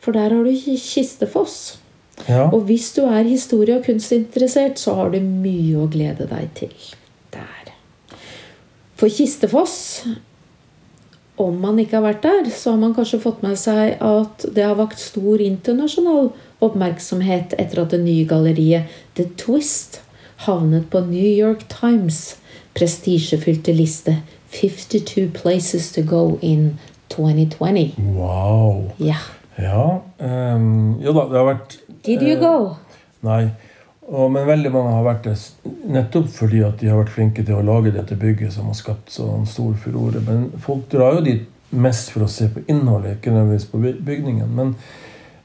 For 0.04 0.14
der 0.14 0.36
har 0.36 0.46
du 0.46 0.54
Kistefoss. 0.54 1.78
Ja. 2.26 2.48
Og 2.50 2.66
hvis 2.68 2.92
du 2.96 3.04
er 3.06 3.28
historie- 3.28 3.78
og 3.78 3.86
kunstinteressert, 3.86 4.80
så 4.80 4.96
har 4.96 5.12
du 5.14 5.20
mye 5.20 5.78
å 5.78 5.90
glede 5.92 6.28
deg 6.28 6.50
til 6.58 6.74
der. 7.32 7.74
For 8.98 9.10
Kistefoss, 9.14 10.08
om 11.38 11.60
man 11.62 11.78
ikke 11.80 12.00
har 12.00 12.08
vært 12.08 12.26
der, 12.26 12.50
så 12.50 12.74
har 12.74 12.82
man 12.82 12.96
kanskje 12.98 13.22
fått 13.22 13.44
med 13.46 13.60
seg 13.62 14.02
at 14.02 14.48
det 14.56 14.66
har 14.66 14.80
vakt 14.80 15.00
stor 15.00 15.42
internasjonal 15.44 16.32
oppmerksomhet 16.66 17.54
etter 17.62 17.84
at 17.84 17.94
det 17.94 18.02
nye 18.02 18.26
galleriet 18.26 18.90
The 19.20 19.28
Twist 19.38 20.02
havnet 20.48 20.90
på 20.90 21.04
New 21.06 21.30
York 21.30 21.68
Times 21.70 22.38
prestisjefylte 22.78 23.74
liste 23.74 24.18
52 24.58 25.30
Places 25.34 25.92
to 25.94 26.02
Go 26.02 26.40
in 26.42 26.80
2020. 27.14 27.94
Wow. 28.18 28.92
Ja. 28.98 29.22
Ja, 29.58 30.02
um, 30.18 31.00
ja 31.02 31.14
da, 31.14 31.24
det 31.32 31.38
har 31.40 31.48
vært 31.48 31.78
Did 32.08 32.22
you 32.24 32.38
Eh, 32.38 32.40
go? 32.40 32.76
Nei. 33.28 33.50
Og, 34.08 34.32
men 34.32 34.48
veldig 34.48 34.72
mange 34.72 34.94
har 34.96 35.04
vært 35.04 35.26
det 35.28 35.36
nettopp 35.92 36.30
fordi 36.32 36.62
at 36.64 36.80
de 36.80 36.88
har 36.88 37.02
vært 37.02 37.12
flinke 37.12 37.44
til 37.44 37.58
å 37.58 37.66
lage 37.68 37.92
dette 37.92 38.16
bygget 38.16 38.54
som 38.56 38.70
har 38.72 38.78
skapt 38.80 39.12
sånn 39.12 39.44
stor 39.50 39.74
furore. 39.82 40.22
Men 40.24 40.46
folk 40.64 40.86
drar 40.94 41.18
jo 41.18 41.26
dit 41.26 41.44
mest 41.76 42.14
for 42.14 42.24
å 42.24 42.30
se 42.32 42.48
på 42.48 42.64
innholdet, 42.72 43.18
ikke 43.18 43.34
nødvendigvis 43.36 43.68
på 43.74 43.82
bygningen. 43.84 44.54
Men 44.56 44.72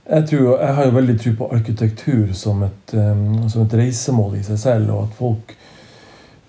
jeg, 0.06 0.28
tror, 0.30 0.46
jeg 0.60 0.76
har 0.78 0.86
jo 0.86 0.94
veldig 0.94 1.18
tro 1.24 1.32
på 1.40 1.50
arkitektur 1.56 2.30
som 2.38 2.62
et, 2.62 2.94
um, 2.94 3.48
som 3.50 3.64
et 3.66 3.76
reisemål 3.82 4.38
i 4.38 4.46
seg 4.46 4.62
selv, 4.62 4.94
og 4.94 5.08
at 5.08 5.18
folk 5.18 5.56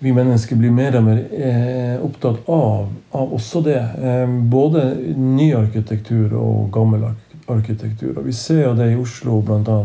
vi 0.04 0.12
mennesker 0.12 0.58
blir 0.60 0.72
mer 0.74 0.98
og 0.98 1.06
mer 1.06 1.20
eh, 1.32 1.94
opptatt 2.04 2.48
av, 2.52 2.90
av 3.16 3.30
også 3.34 3.62
det. 3.64 3.78
Eh, 3.80 4.32
både 4.52 4.82
ny 5.16 5.46
arkitektur 5.56 6.34
og 6.36 6.66
gammel 6.74 7.06
ark 7.08 7.23
arkitektur. 7.50 8.18
Og 8.18 8.26
vi 8.26 8.34
ser 8.36 8.64
jo 8.64 8.74
det 8.78 8.92
i 8.92 8.98
Oslo 8.98 9.40
bl.a. 9.44 9.78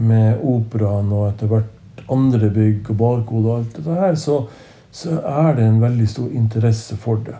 med 0.00 0.42
operaen 0.46 1.12
og 1.12 1.28
etter 1.30 1.50
hvert 1.50 2.04
andre 2.10 2.50
bygg 2.50 2.90
og 2.90 2.98
barkode 2.98 3.50
og 3.50 3.58
alt 3.58 3.76
dette 3.76 4.00
her, 4.00 4.16
så, 4.18 4.40
så 4.92 5.20
er 5.20 5.54
det 5.58 5.66
en 5.66 5.82
veldig 5.82 6.08
stor 6.10 6.32
interesse 6.34 6.96
for 6.98 7.22
det. 7.26 7.38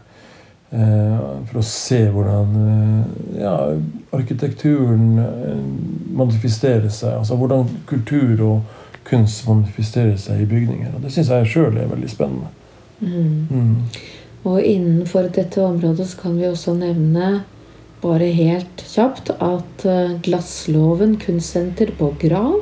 Eh, 0.71 1.23
for 1.51 1.59
å 1.59 1.65
se 1.67 2.05
hvordan 2.15 2.53
eh, 2.63 3.41
ja, 3.41 3.55
arkitekturen 4.15 5.19
eh, 5.19 5.65
manifesterer 6.15 6.89
seg. 6.95 7.17
Altså 7.19 7.39
hvordan 7.41 7.67
kultur 7.91 8.45
og 8.47 8.77
kunst 9.09 9.49
manifesterer 9.49 10.15
seg 10.21 10.45
i 10.45 10.49
bygninger. 10.51 10.93
Og 10.95 11.03
det 11.03 11.11
syns 11.15 11.33
jeg 11.35 11.51
sjøl 11.51 11.81
er 11.81 11.91
veldig 11.91 12.11
spennende. 12.13 12.53
Mm. 13.01 13.49
Mm. 13.51 13.75
Og 14.47 14.61
innenfor 14.63 15.27
dette 15.35 15.63
området 15.65 16.07
så 16.13 16.21
kan 16.23 16.39
vi 16.39 16.47
også 16.47 16.77
nevne 16.79 17.41
bare 18.03 18.31
helt 18.35 18.83
kjapt 18.89 19.33
at 19.37 19.85
eh, 19.89 20.17
Glassloven 20.25 21.17
kunstsenter 21.21 21.93
på 21.99 22.13
Gran, 22.23 22.61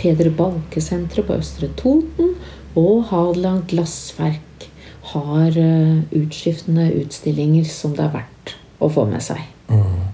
Peder 0.00 0.30
Balke-senteret 0.34 1.28
på 1.28 1.36
Østre 1.38 1.70
Toten 1.78 2.34
og 2.74 3.04
Hadeland 3.12 3.68
Glassverk 3.70 4.66
har 5.12 5.58
eh, 5.60 6.00
utskiftende 6.18 6.88
utstillinger 7.02 7.68
som 7.70 7.94
det 7.94 8.08
er 8.08 8.16
verdt 8.16 8.56
å 8.82 8.90
få 8.90 9.06
med 9.10 9.22
seg. 9.24 9.42
Mm. 9.68 10.10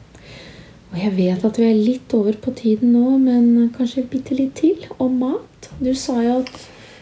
Og 0.91 0.99
jeg 0.99 1.15
vet 1.17 1.45
at 1.47 1.59
vi 1.61 1.69
er 1.71 1.79
litt 1.79 2.13
over 2.19 2.37
på 2.43 2.53
tiden 2.59 2.93
nå, 2.97 3.15
men 3.23 3.71
kanskje 3.77 4.09
bitte 4.11 4.35
litt 4.37 4.57
til 4.59 4.85
om 4.99 5.15
mat. 5.23 5.71
Du 5.79 5.93
sa 5.95 6.19
jo 6.25 6.41
at 6.43 6.53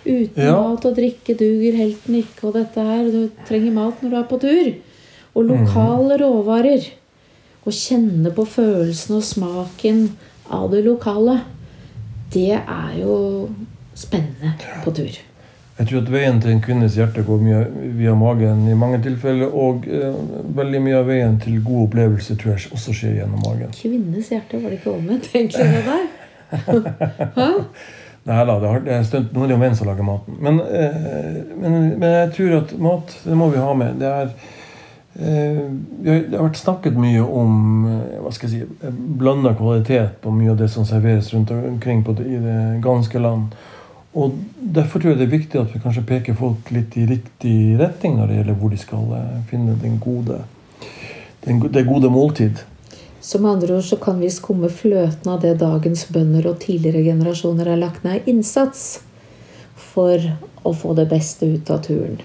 uten 0.04 0.44
Ja. 0.44 0.54
mat 0.60 0.84
og 0.84 0.94
drikke 0.96 1.34
duger 1.36 1.74
helten 1.76 2.20
ikke, 2.20 2.48
og 2.48 2.54
dette 2.54 2.84
her. 2.84 3.08
Du 3.10 3.30
trenger 3.48 3.72
mat 3.72 4.02
når 4.02 4.10
du 4.10 4.16
er 4.20 4.28
på 4.28 4.40
tur. 4.40 4.70
Og 5.34 5.48
lokale 5.48 6.18
råvarer. 6.20 6.84
Å 7.68 7.72
kjenne 7.74 8.30
på 8.32 8.46
følelsen 8.48 9.18
og 9.18 9.24
smaken 9.28 10.04
av 10.56 10.70
det 10.72 10.86
lokale. 10.86 11.42
Det 12.32 12.54
er 12.56 12.94
jo 12.96 13.16
spennende 13.98 14.54
på 14.84 14.94
tur. 14.96 15.18
Jeg 15.78 15.86
tror 15.90 16.00
at 16.00 16.08
veien 16.10 16.40
til 16.40 16.54
en 16.54 16.62
kvinnes 16.64 16.96
hjerte 16.96 17.22
går 17.26 17.42
mye 17.44 17.60
via 17.98 18.14
magen 18.18 18.64
i 18.70 18.74
mange 18.78 19.02
tilfeller. 19.04 19.52
Og 19.52 19.84
eh, 19.84 20.16
veldig 20.56 20.80
mye 20.86 20.96
av 21.02 21.12
veien 21.12 21.36
til 21.42 21.60
god 21.62 21.84
opplevelse 21.84 22.38
tror 22.40 22.56
jeg 22.56 22.72
også 22.74 22.96
skjer 22.96 23.20
gjennom 23.20 23.44
magen. 23.44 23.76
Kvinnes 23.76 24.32
hjerte, 24.32 24.62
var 24.62 24.72
det 24.72 24.80
ikke 24.80 24.96
omvendt 24.96 25.28
egentlig 25.34 25.68
det 25.68 25.84
der? 25.92 26.08
Nei 28.28 28.42
da, 28.44 28.56
det, 28.60 28.92
er 28.92 29.04
stunt, 29.08 29.30
nå 29.32 29.44
er 29.44 29.50
det 29.50 29.54
jo 29.54 29.60
menn 29.60 29.76
som 29.76 29.88
lager 29.88 30.08
maten. 30.08 30.40
Men, 30.44 30.58
eh, 30.64 31.36
men, 31.52 31.76
men 32.00 32.16
jeg 32.16 32.32
tror 32.38 32.56
at 32.62 32.74
mat, 32.88 33.14
det 33.28 33.36
må 33.38 33.52
vi 33.52 33.60
ha 33.60 33.76
med. 33.76 34.00
Det 34.00 34.08
er 34.08 34.32
Det 35.18 36.12
har 36.30 36.44
vært 36.44 36.60
snakket 36.60 36.94
mye 36.94 37.24
om 37.26 37.86
eh, 37.90 38.18
hva 38.22 38.30
skal 38.30 38.52
jeg 38.52 38.68
si, 38.68 38.92
blanda 39.18 39.50
kvalitet 39.58 40.20
på 40.22 40.30
mye 40.30 40.52
av 40.52 40.60
det 40.60 40.68
som 40.70 40.86
serveres 40.86 41.32
rundt 41.34 41.50
omkring 41.50 42.04
på 42.06 42.14
det, 42.14 42.28
i 42.30 42.38
det 42.42 42.60
ganske 42.84 43.18
land. 43.18 43.56
Og 44.14 44.38
Derfor 44.78 45.02
tror 45.02 45.12
jeg 45.12 45.18
det 45.18 45.26
er 45.26 45.34
viktig 45.34 45.58
at 45.60 45.74
vi 45.74 45.82
kanskje 45.82 46.06
peker 46.06 46.38
folk 46.38 46.70
litt 46.74 46.94
i 47.00 47.06
riktig 47.08 47.56
retning 47.80 48.14
når 48.18 48.30
det 48.30 48.38
gjelder 48.38 48.58
hvor 48.60 48.70
de 48.70 48.80
skal 48.80 49.12
eh, 49.18 49.36
finne 49.50 49.74
den 49.82 49.98
gode, 50.02 50.38
den, 51.46 51.60
det 51.66 51.86
gode 51.88 52.14
måltid. 52.14 52.62
Med 53.38 53.50
andre 53.50 53.80
ord 53.80 53.84
så 53.84 53.98
kan 53.98 54.20
vi 54.22 54.30
skumme 54.30 54.70
fløten 54.70 55.32
av 55.34 55.42
det 55.42 55.56
dagens 55.60 56.06
bønder 56.14 56.46
og 56.46 56.60
tidligere 56.62 57.02
generasjoner 57.10 57.74
har 57.74 57.82
lagt 57.82 58.06
ned 58.06 58.28
innsats 58.30 59.00
for 59.74 60.22
å 60.62 60.72
få 60.76 60.94
det 60.94 61.08
beste 61.10 61.48
ut 61.50 61.70
av 61.74 61.82
turen. 61.86 62.20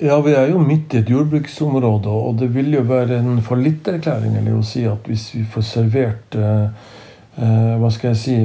Ja, 0.00 0.20
vi 0.20 0.30
er 0.30 0.52
jo 0.52 0.60
midt 0.62 0.94
i 0.94 1.00
et 1.00 1.08
jordbruksområde, 1.10 2.12
og 2.12 2.36
det 2.38 2.52
vil 2.54 2.70
jo 2.70 2.84
være 2.86 3.16
en 3.18 3.40
fallitterklæring 3.42 4.36
eller 4.38 4.54
å 4.54 4.62
si 4.62 4.84
at 4.86 5.08
hvis 5.10 5.24
vi 5.34 5.42
får 5.42 5.64
servert 5.66 6.36
eh, 6.38 6.84
eh, 7.34 7.72
hva 7.82 7.90
skal 7.90 8.12
jeg 8.12 8.20
si, 8.20 8.36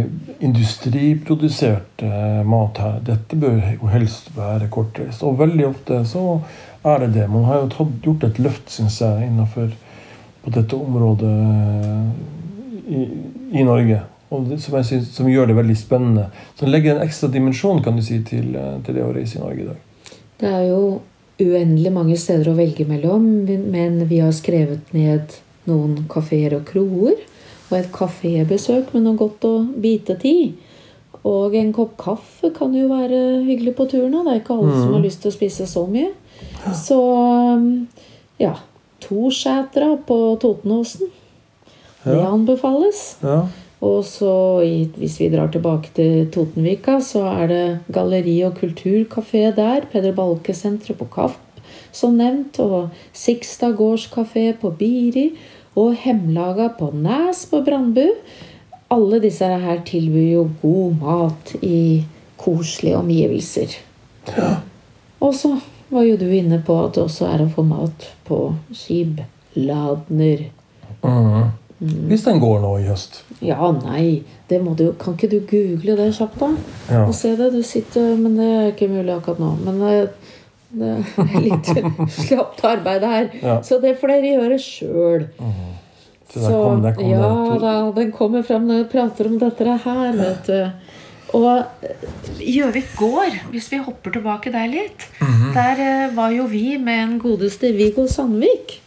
industriprodusert 0.48 2.02
eh, 2.08 2.40
mat 2.50 2.82
her 2.82 2.98
Dette 3.06 3.38
bør 3.38 3.62
jo 3.76 3.92
helst 3.94 4.32
være 4.34 4.72
kortreist. 4.74 5.22
Og 5.22 5.38
veldig 5.44 5.70
ofte 5.70 6.02
så 6.10 6.26
er 6.90 7.06
det 7.06 7.12
det. 7.20 7.30
Man 7.30 7.46
har 7.46 7.62
jo 7.62 7.70
tatt, 7.76 7.94
gjort 8.02 8.28
et 8.32 8.42
løft, 8.42 8.74
syns 8.74 8.98
jeg, 9.06 9.30
innenfor 9.30 9.70
på 10.42 10.58
dette 10.58 10.82
området 10.90 11.38
eh, 11.38 12.12
i, 12.98 13.06
i 13.62 13.70
Norge. 13.70 14.02
Og 14.34 14.50
det, 14.50 14.58
som, 14.66 14.82
jeg 14.82 14.90
synes, 14.90 15.16
som 15.22 15.30
gjør 15.30 15.54
det 15.54 15.62
veldig 15.62 15.78
spennende. 15.78 16.28
Som 16.58 16.74
legger 16.74 16.96
en 16.96 17.06
ekstra 17.06 17.30
dimensjon 17.30 17.86
kan 17.86 17.94
du 17.94 18.02
si, 18.02 18.24
til, 18.26 18.56
eh, 18.58 18.78
til 18.82 18.98
det 18.98 19.06
å 19.06 19.14
reise 19.14 19.38
i 19.38 19.46
Norge 19.46 19.62
i 19.62 19.72
dag. 19.72 19.90
Det 20.42 20.50
er 20.50 20.70
jo 20.74 20.86
uendelig 21.42 21.92
mange 21.94 22.18
steder 22.20 22.52
å 22.52 22.58
velge 22.58 22.86
mellom, 22.88 23.24
men 23.72 24.04
vi 24.10 24.20
har 24.22 24.32
skrevet 24.36 24.92
ned 24.94 25.34
noen 25.70 26.04
kafeer 26.12 26.58
og 26.60 26.66
kroer. 26.70 27.16
Og 27.72 27.78
et 27.80 27.90
kafébesøk 27.96 28.92
med 28.94 29.06
noe 29.08 29.18
godt 29.18 29.46
å 29.50 29.54
bite 29.82 30.18
til. 30.22 30.54
Og 31.24 31.56
en 31.56 31.72
kopp 31.74 31.96
kaffe 31.98 32.52
kan 32.54 32.74
jo 32.76 32.90
være 32.92 33.20
hyggelig 33.48 33.74
på 33.78 33.88
turen. 33.90 34.12
Det 34.12 34.34
er 34.36 34.42
ikke 34.42 34.58
alle 34.60 34.76
som 34.76 34.94
har 34.94 35.02
lyst 35.06 35.22
til 35.24 35.32
å 35.32 35.36
spise 35.38 35.66
så 35.72 35.86
mye. 35.90 36.12
Så 36.76 37.00
ja. 38.44 38.54
To 39.04 39.28
skjætra 39.34 39.98
på 40.08 40.18
Totenåsen. 40.40 41.10
Det 42.04 42.18
Ja. 42.20 42.28
anbefales. 42.32 43.16
Ja. 43.24 43.48
Og 43.84 44.06
så, 44.08 44.34
hvis 44.96 45.18
vi 45.20 45.28
drar 45.34 45.50
tilbake 45.52 45.92
til 45.96 46.28
Totenvika, 46.32 47.00
så 47.04 47.26
er 47.34 47.50
det 47.52 47.64
galleri 47.92 48.38
og 48.48 48.56
kulturkafé 48.62 49.50
der. 49.58 49.88
Peder 49.92 50.16
Balke-senteret 50.16 51.00
på 51.02 51.08
Kapp, 51.12 51.36
som 51.92 52.16
nevnt. 52.16 52.60
Og 52.64 52.94
Sikstad 53.12 53.76
gårdskafé 53.80 54.54
på 54.62 54.72
Biri. 54.80 55.34
Og 55.76 55.98
Hemlaga 56.00 56.70
på 56.80 56.92
Næs 56.96 57.46
på 57.52 57.64
Brandbu. 57.66 58.08
Alle 58.94 59.20
disse 59.20 59.46
her 59.46 59.82
tilbyr 59.86 60.32
jo 60.32 60.48
god 60.62 60.98
mat 61.02 61.56
i 61.62 62.06
koselige 62.38 62.98
omgivelser. 62.98 63.76
Ja. 64.38 64.56
Og 65.20 65.36
så 65.36 65.58
var 65.90 66.06
jo 66.08 66.18
du 66.18 66.28
inne 66.32 66.62
på 66.66 66.78
at 66.86 66.96
det 66.96 67.04
også 67.04 67.28
er 67.32 67.44
å 67.44 67.52
få 67.52 67.66
mat 67.68 68.08
på 68.28 68.40
skibladner. 68.76 70.48
Mhm. 71.84 72.04
Hvis 72.08 72.24
den 72.24 72.40
går 72.40 72.62
nå 72.64 72.70
i 72.80 72.86
høst. 72.88 73.22
Ja, 73.44 73.72
nei, 73.76 74.24
det 74.48 74.62
må 74.64 74.72
du 74.80 74.94
Kan 75.00 75.18
ikke 75.18 75.28
du 75.34 75.40
google 75.50 75.98
det 76.00 76.14
kjapt, 76.16 76.40
da? 76.40 76.52
Ja. 76.88 77.02
Og 77.04 77.16
se 77.18 77.34
det. 77.36 77.50
Du 77.52 77.60
sitter 77.64 78.16
Men 78.16 78.38
det 78.40 78.48
er 78.48 78.70
ikke 78.72 78.88
mulig 78.88 79.12
akkurat 79.18 79.42
nå. 79.44 79.50
Men 79.66 79.82
det, 79.84 79.98
det 80.72 80.94
er 81.26 81.44
litt 81.44 81.72
slapt 82.24 82.64
arbeid 82.64 83.04
her. 83.04 83.30
Ja. 83.42 83.58
Så 83.66 83.82
det 83.84 83.98
får 84.00 84.16
dere 84.16 84.36
gjøre 84.38 84.60
sjøl. 84.64 85.28
Så 86.34 86.40
der 86.40 86.56
kom, 86.56 86.80
der 86.82 86.96
kom 86.98 87.10
ja 87.12 87.58
da, 87.62 87.74
den 87.94 88.14
kommer 88.16 88.46
frem 88.48 88.64
når 88.66 88.80
vi 88.80 88.90
prater 88.96 89.28
om 89.30 89.36
dette 89.42 89.76
her, 89.84 90.16
vet 90.18 90.48
du. 90.48 90.94
Og 91.38 91.50
eh, 91.86 92.08
Gjøvik 92.44 92.96
gård, 92.98 93.36
hvis 93.52 93.68
vi 93.72 93.80
hopper 93.82 94.14
tilbake 94.14 94.52
der 94.54 94.68
litt 94.70 95.06
Der 95.56 95.80
eh, 95.82 96.16
var 96.16 96.34
jo 96.34 96.48
vi 96.50 96.78
med 96.78 97.04
en 97.04 97.14
godeste 97.22 97.72
Viggo 97.76 98.08
Sandvik. 98.08 98.80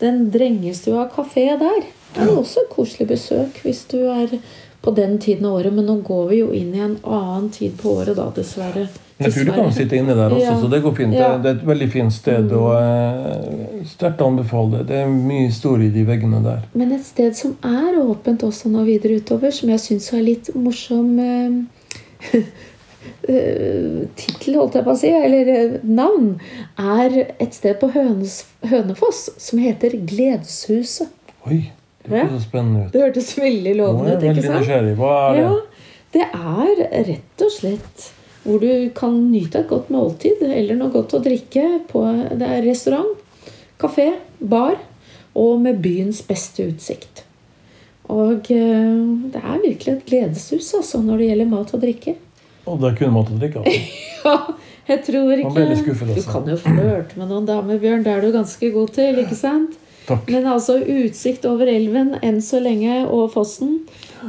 Den 0.00 0.28
drengestua 0.32 1.08
kafé 1.12 1.46
der. 1.60 1.82
Det 2.14 2.24
er 2.24 2.32
også 2.34 2.64
et 2.64 2.72
koselig 2.74 3.08
besøk 3.10 3.60
hvis 3.64 3.84
du 3.90 4.00
er 4.10 4.38
på 4.80 4.90
den 4.96 5.18
tiden 5.18 5.46
av 5.46 5.60
året. 5.60 5.74
Men 5.76 5.86
nå 5.86 6.00
går 6.06 6.26
vi 6.30 6.40
jo 6.40 6.50
inn 6.56 6.74
i 6.74 6.82
en 6.82 6.98
annen 7.04 7.50
tid 7.54 7.76
på 7.80 7.98
året, 8.00 8.16
da, 8.18 8.30
dessverre. 8.36 8.88
Jeg 9.20 9.34
tror 9.34 9.50
du 9.50 9.52
kan 9.52 9.72
sitte 9.76 9.98
inne 10.00 10.14
der 10.16 10.32
også, 10.32 10.46
Ja. 10.46 10.60
så 10.60 10.68
det 10.72 10.82
går 10.82 10.94
fint. 10.96 11.14
Ja. 11.14 11.36
Det, 11.36 11.50
er 11.50 11.58
et 11.58 11.66
veldig 11.66 11.90
fint 11.92 12.12
sted, 12.12 12.52
og 12.56 12.70
eh, 12.80 13.84
sterkt 13.84 14.22
anbefale. 14.24 14.78
det. 14.78 14.86
Det 14.88 14.96
er 15.02 15.10
mye 15.12 15.46
historie 15.50 15.90
i 15.90 15.92
de 15.92 16.06
veggene 16.08 16.40
der. 16.44 16.62
Men 16.72 16.92
et 16.92 17.04
sted 17.04 17.36
som 17.36 17.56
er 17.62 18.00
åpent 18.00 18.42
også 18.42 18.72
nå 18.72 18.84
videre 18.88 19.20
utover, 19.20 19.52
som 19.52 19.68
jeg 19.68 19.80
syns 19.80 20.12
er 20.16 20.24
litt 20.24 20.48
morsom 20.54 21.18
eh, 21.20 22.32
eh, 23.28 24.08
tittel, 24.16 24.56
holdt 24.56 24.78
jeg 24.80 24.86
på 24.88 24.94
å 24.94 25.00
si, 25.02 25.12
eller 25.12 25.52
eh, 25.52 25.76
navn, 25.84 26.38
er 26.78 27.34
et 27.36 27.52
sted 27.54 27.76
på 27.80 27.92
Hønes, 27.92 28.46
Hønefoss 28.72 29.26
som 29.36 29.60
heter 29.60 29.98
Gledshuset. 30.00 31.12
Oi, 31.44 31.66
det 32.04 32.12
Ja. 32.16 32.24
høres 32.24 32.42
så 32.42 32.48
spennende 32.48 32.86
ut. 32.86 32.92
Det 32.92 33.02
hørtes 33.02 33.38
veldig 33.38 33.74
lovende 33.76 34.16
ut, 34.16 34.22
ikke 34.30 34.42
sant? 34.46 34.60
nysgjerrig. 34.60 34.96
Hva 34.96 35.12
er 35.18 35.34
det? 35.34 35.42
Ja, 35.42 35.56
det 36.12 36.26
er 36.34 37.04
rett 37.12 37.44
og 37.46 37.50
slett 37.54 38.06
hvor 38.44 38.60
du 38.62 38.90
kan 38.96 39.18
nyte 39.30 39.60
et 39.60 39.68
godt 39.68 39.90
måltid 39.92 40.40
eller 40.42 40.74
noe 40.78 40.90
godt 40.94 41.12
å 41.14 41.20
drikke. 41.22 41.66
På, 41.90 42.06
det 42.32 42.46
er 42.48 42.62
restaurant, 42.64 43.18
kafé, 43.78 44.14
bar 44.40 44.78
og 45.36 45.60
med 45.60 45.82
byens 45.84 46.22
beste 46.26 46.64
utsikt. 46.72 47.24
Og 48.10 48.48
eh, 48.50 49.04
det 49.30 49.38
er 49.44 49.60
virkelig 49.62 49.92
et 49.92 50.06
gledeshus 50.08 50.72
altså, 50.74 50.98
når 51.04 51.18
det 51.20 51.28
gjelder 51.28 51.50
mat 51.52 51.74
og 51.76 51.80
drikke. 51.84 52.16
Og 52.66 52.80
det 52.80 52.88
er 52.90 52.96
kun 52.98 53.12
mat 53.14 53.28
og 53.30 53.38
drikke? 53.44 53.62
Altså. 53.64 53.98
Ja, 54.20 54.36
jeg 54.90 55.00
tror 55.06 55.30
ikke 55.32 55.44
Man 55.48 55.54
blir 55.54 55.68
litt 55.70 55.78
skuffet, 55.80 56.08
Du 56.10 56.12
altså. 56.18 56.32
kan 56.34 56.48
jo 56.50 56.56
flørte 56.60 57.16
med 57.16 57.30
noen 57.30 57.46
damer, 57.48 57.78
Bjørn. 57.80 58.02
Det 58.04 58.10
er 58.12 58.20
du 58.20 58.32
ganske 58.34 58.68
god 58.74 58.90
til, 58.92 59.20
ikke 59.22 59.36
sant? 59.38 59.78
Takk. 60.08 60.30
Men 60.32 60.48
altså 60.50 60.78
utsikt 60.80 61.44
over 61.48 61.70
elven 61.70 62.14
enn 62.22 62.40
så 62.44 62.60
lenge 62.62 63.02
og 63.06 63.30
fossen. 63.34 63.80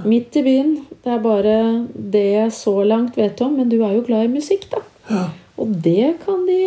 Midt 0.08 0.36
i 0.40 0.44
byen. 0.46 0.76
Det 1.04 1.16
er 1.16 1.24
bare 1.24 1.56
det 1.96 2.26
jeg 2.36 2.54
så 2.56 2.76
langt 2.88 3.18
vet 3.18 3.42
om. 3.42 3.58
Men 3.60 3.72
du 3.72 3.80
er 3.82 3.96
jo 3.98 4.06
glad 4.08 4.28
i 4.28 4.34
musikk, 4.36 4.68
da. 4.72 4.84
Og 5.62 5.74
det 5.84 6.16
kan 6.26 6.46
de 6.48 6.62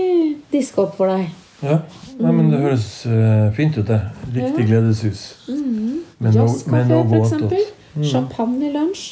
diske 0.53 0.83
opp 0.83 0.99
for 0.99 1.11
deg. 1.11 1.31
Ja, 1.65 1.79
Nei, 2.19 2.31
men 2.31 2.51
det 2.53 2.61
høres 2.63 2.89
eh, 3.09 3.47
fint 3.57 3.79
ut, 3.79 3.87
det. 3.89 4.01
Riktig 4.35 4.67
gledeshus. 4.69 5.23
Mm. 5.49 6.03
Jazzkafé, 6.21 6.83
for 7.09 7.17
eksempel. 7.19 7.63
eksempel. 7.63 8.11
Champagne 8.11 8.69
i 8.69 8.75
lunsj. 8.75 9.07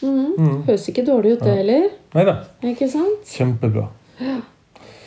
Mm. 0.00 0.62
Høres 0.68 0.86
ikke 0.88 1.04
dårlig 1.04 1.34
ut, 1.36 1.44
det 1.44 1.58
heller. 1.60 1.90
Nei 2.16 2.24
da. 2.28 2.38
Ikke 2.70 2.88
sant? 2.92 3.34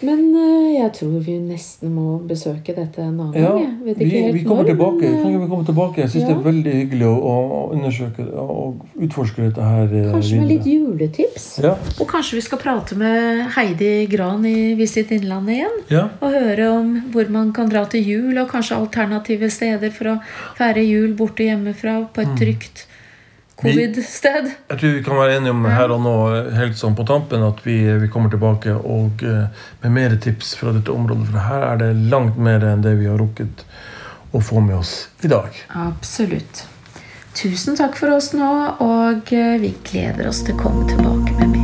Men 0.04 0.22
eh, 0.36 0.74
jeg 0.82 0.92
tror 0.98 1.14
vi 1.24 1.38
nesten 1.40 1.94
må 1.96 2.18
besøke 2.28 2.74
dette 2.76 3.00
en 3.02 3.14
annen 3.24 3.38
Ja, 3.40 3.54
gang. 3.56 3.62
Jeg 3.64 3.88
vet 3.88 4.00
vi, 4.02 4.08
ikke 4.10 4.34
vi 4.36 4.42
kommer 4.44 4.64
når, 4.64 4.70
tilbake. 4.74 5.02
men, 5.08 5.16
Kan 5.24 5.34
eh, 5.36 5.40
vi 5.44 5.48
kommer 5.52 5.68
tilbake? 5.70 6.02
Jeg 6.04 6.12
syns 6.14 6.26
det 6.28 6.34
er 6.36 6.42
veldig 6.48 6.74
hyggelig 6.80 7.08
å, 7.08 7.14
å 7.40 7.60
undersøke 7.78 8.26
og 8.44 8.84
utforske 9.08 9.46
dette 9.48 9.64
her 9.70 9.88
Kanskje 9.88 10.12
Kanskje 10.18 10.42
med 10.42 10.52
litt 10.52 10.68
juletips? 10.74 11.48
Ja, 11.64 11.74
Og 12.00 12.06
kanskje 12.12 12.40
vi 12.40 12.46
skal 12.50 12.62
prate 12.64 13.00
med 13.00 13.44
Heidi 13.56 13.92
Gran 14.12 14.44
i 14.50 14.74
Visit 14.80 15.12
Innlandet 15.16 15.60
igjen? 15.62 15.80
ja. 15.94 16.06
Og 16.24 16.36
høre 16.36 16.70
om 16.76 16.94
hvor 17.14 17.30
man 17.32 17.52
kan 17.56 17.70
dra 17.72 17.86
til 17.90 18.04
jul, 18.04 18.38
og 18.44 18.50
kanskje 18.52 18.78
alternative 18.80 19.50
steder 19.54 19.92
for 19.94 20.14
å 20.14 20.18
feire 20.60 20.84
jul 20.84 21.14
borte 21.18 21.48
hjemmefra 21.48 22.02
på 22.14 22.24
et 22.26 22.36
trygt 22.40 22.86
covid-sted. 23.62 24.50
Jeg 24.70 24.80
tror 24.80 24.96
vi 24.98 25.04
kan 25.06 25.20
være 25.20 25.38
enige 25.38 25.54
om 25.56 25.66
her 25.70 25.94
og 25.94 26.02
nå 26.04 26.16
helt 26.58 26.78
sånn 26.80 26.98
på 26.98 27.06
tampen 27.08 27.46
at 27.46 27.62
vi, 27.66 27.78
vi 28.02 28.10
kommer 28.12 28.34
tilbake 28.34 28.76
og 28.76 29.24
eh, 29.28 29.66
med 29.84 29.96
mer 29.98 30.18
tips 30.24 30.56
fra 30.60 30.74
dette 30.76 30.94
området. 30.94 31.30
For 31.32 31.48
her 31.48 31.68
er 31.72 31.82
det 31.84 31.92
langt 32.14 32.40
mer 32.42 32.66
enn 32.68 32.86
det 32.86 32.98
vi 33.02 33.10
har 33.12 33.22
rukket 33.22 33.66
å 34.34 34.42
få 34.42 34.64
med 34.66 34.80
oss 34.82 34.96
i 35.22 35.32
dag. 35.32 35.54
Absolutt. 35.86 36.66
Tusen 37.34 37.78
takk 37.78 37.98
for 37.98 38.14
oss 38.14 38.32
nå, 38.38 38.54
og 38.86 39.34
eh, 39.34 39.58
vi 39.62 39.74
gleder 39.86 40.30
oss 40.30 40.44
til 40.46 40.58
å 40.58 40.64
komme 40.66 40.86
tilbake 40.90 41.38
med 41.40 41.56
mer. 41.56 41.63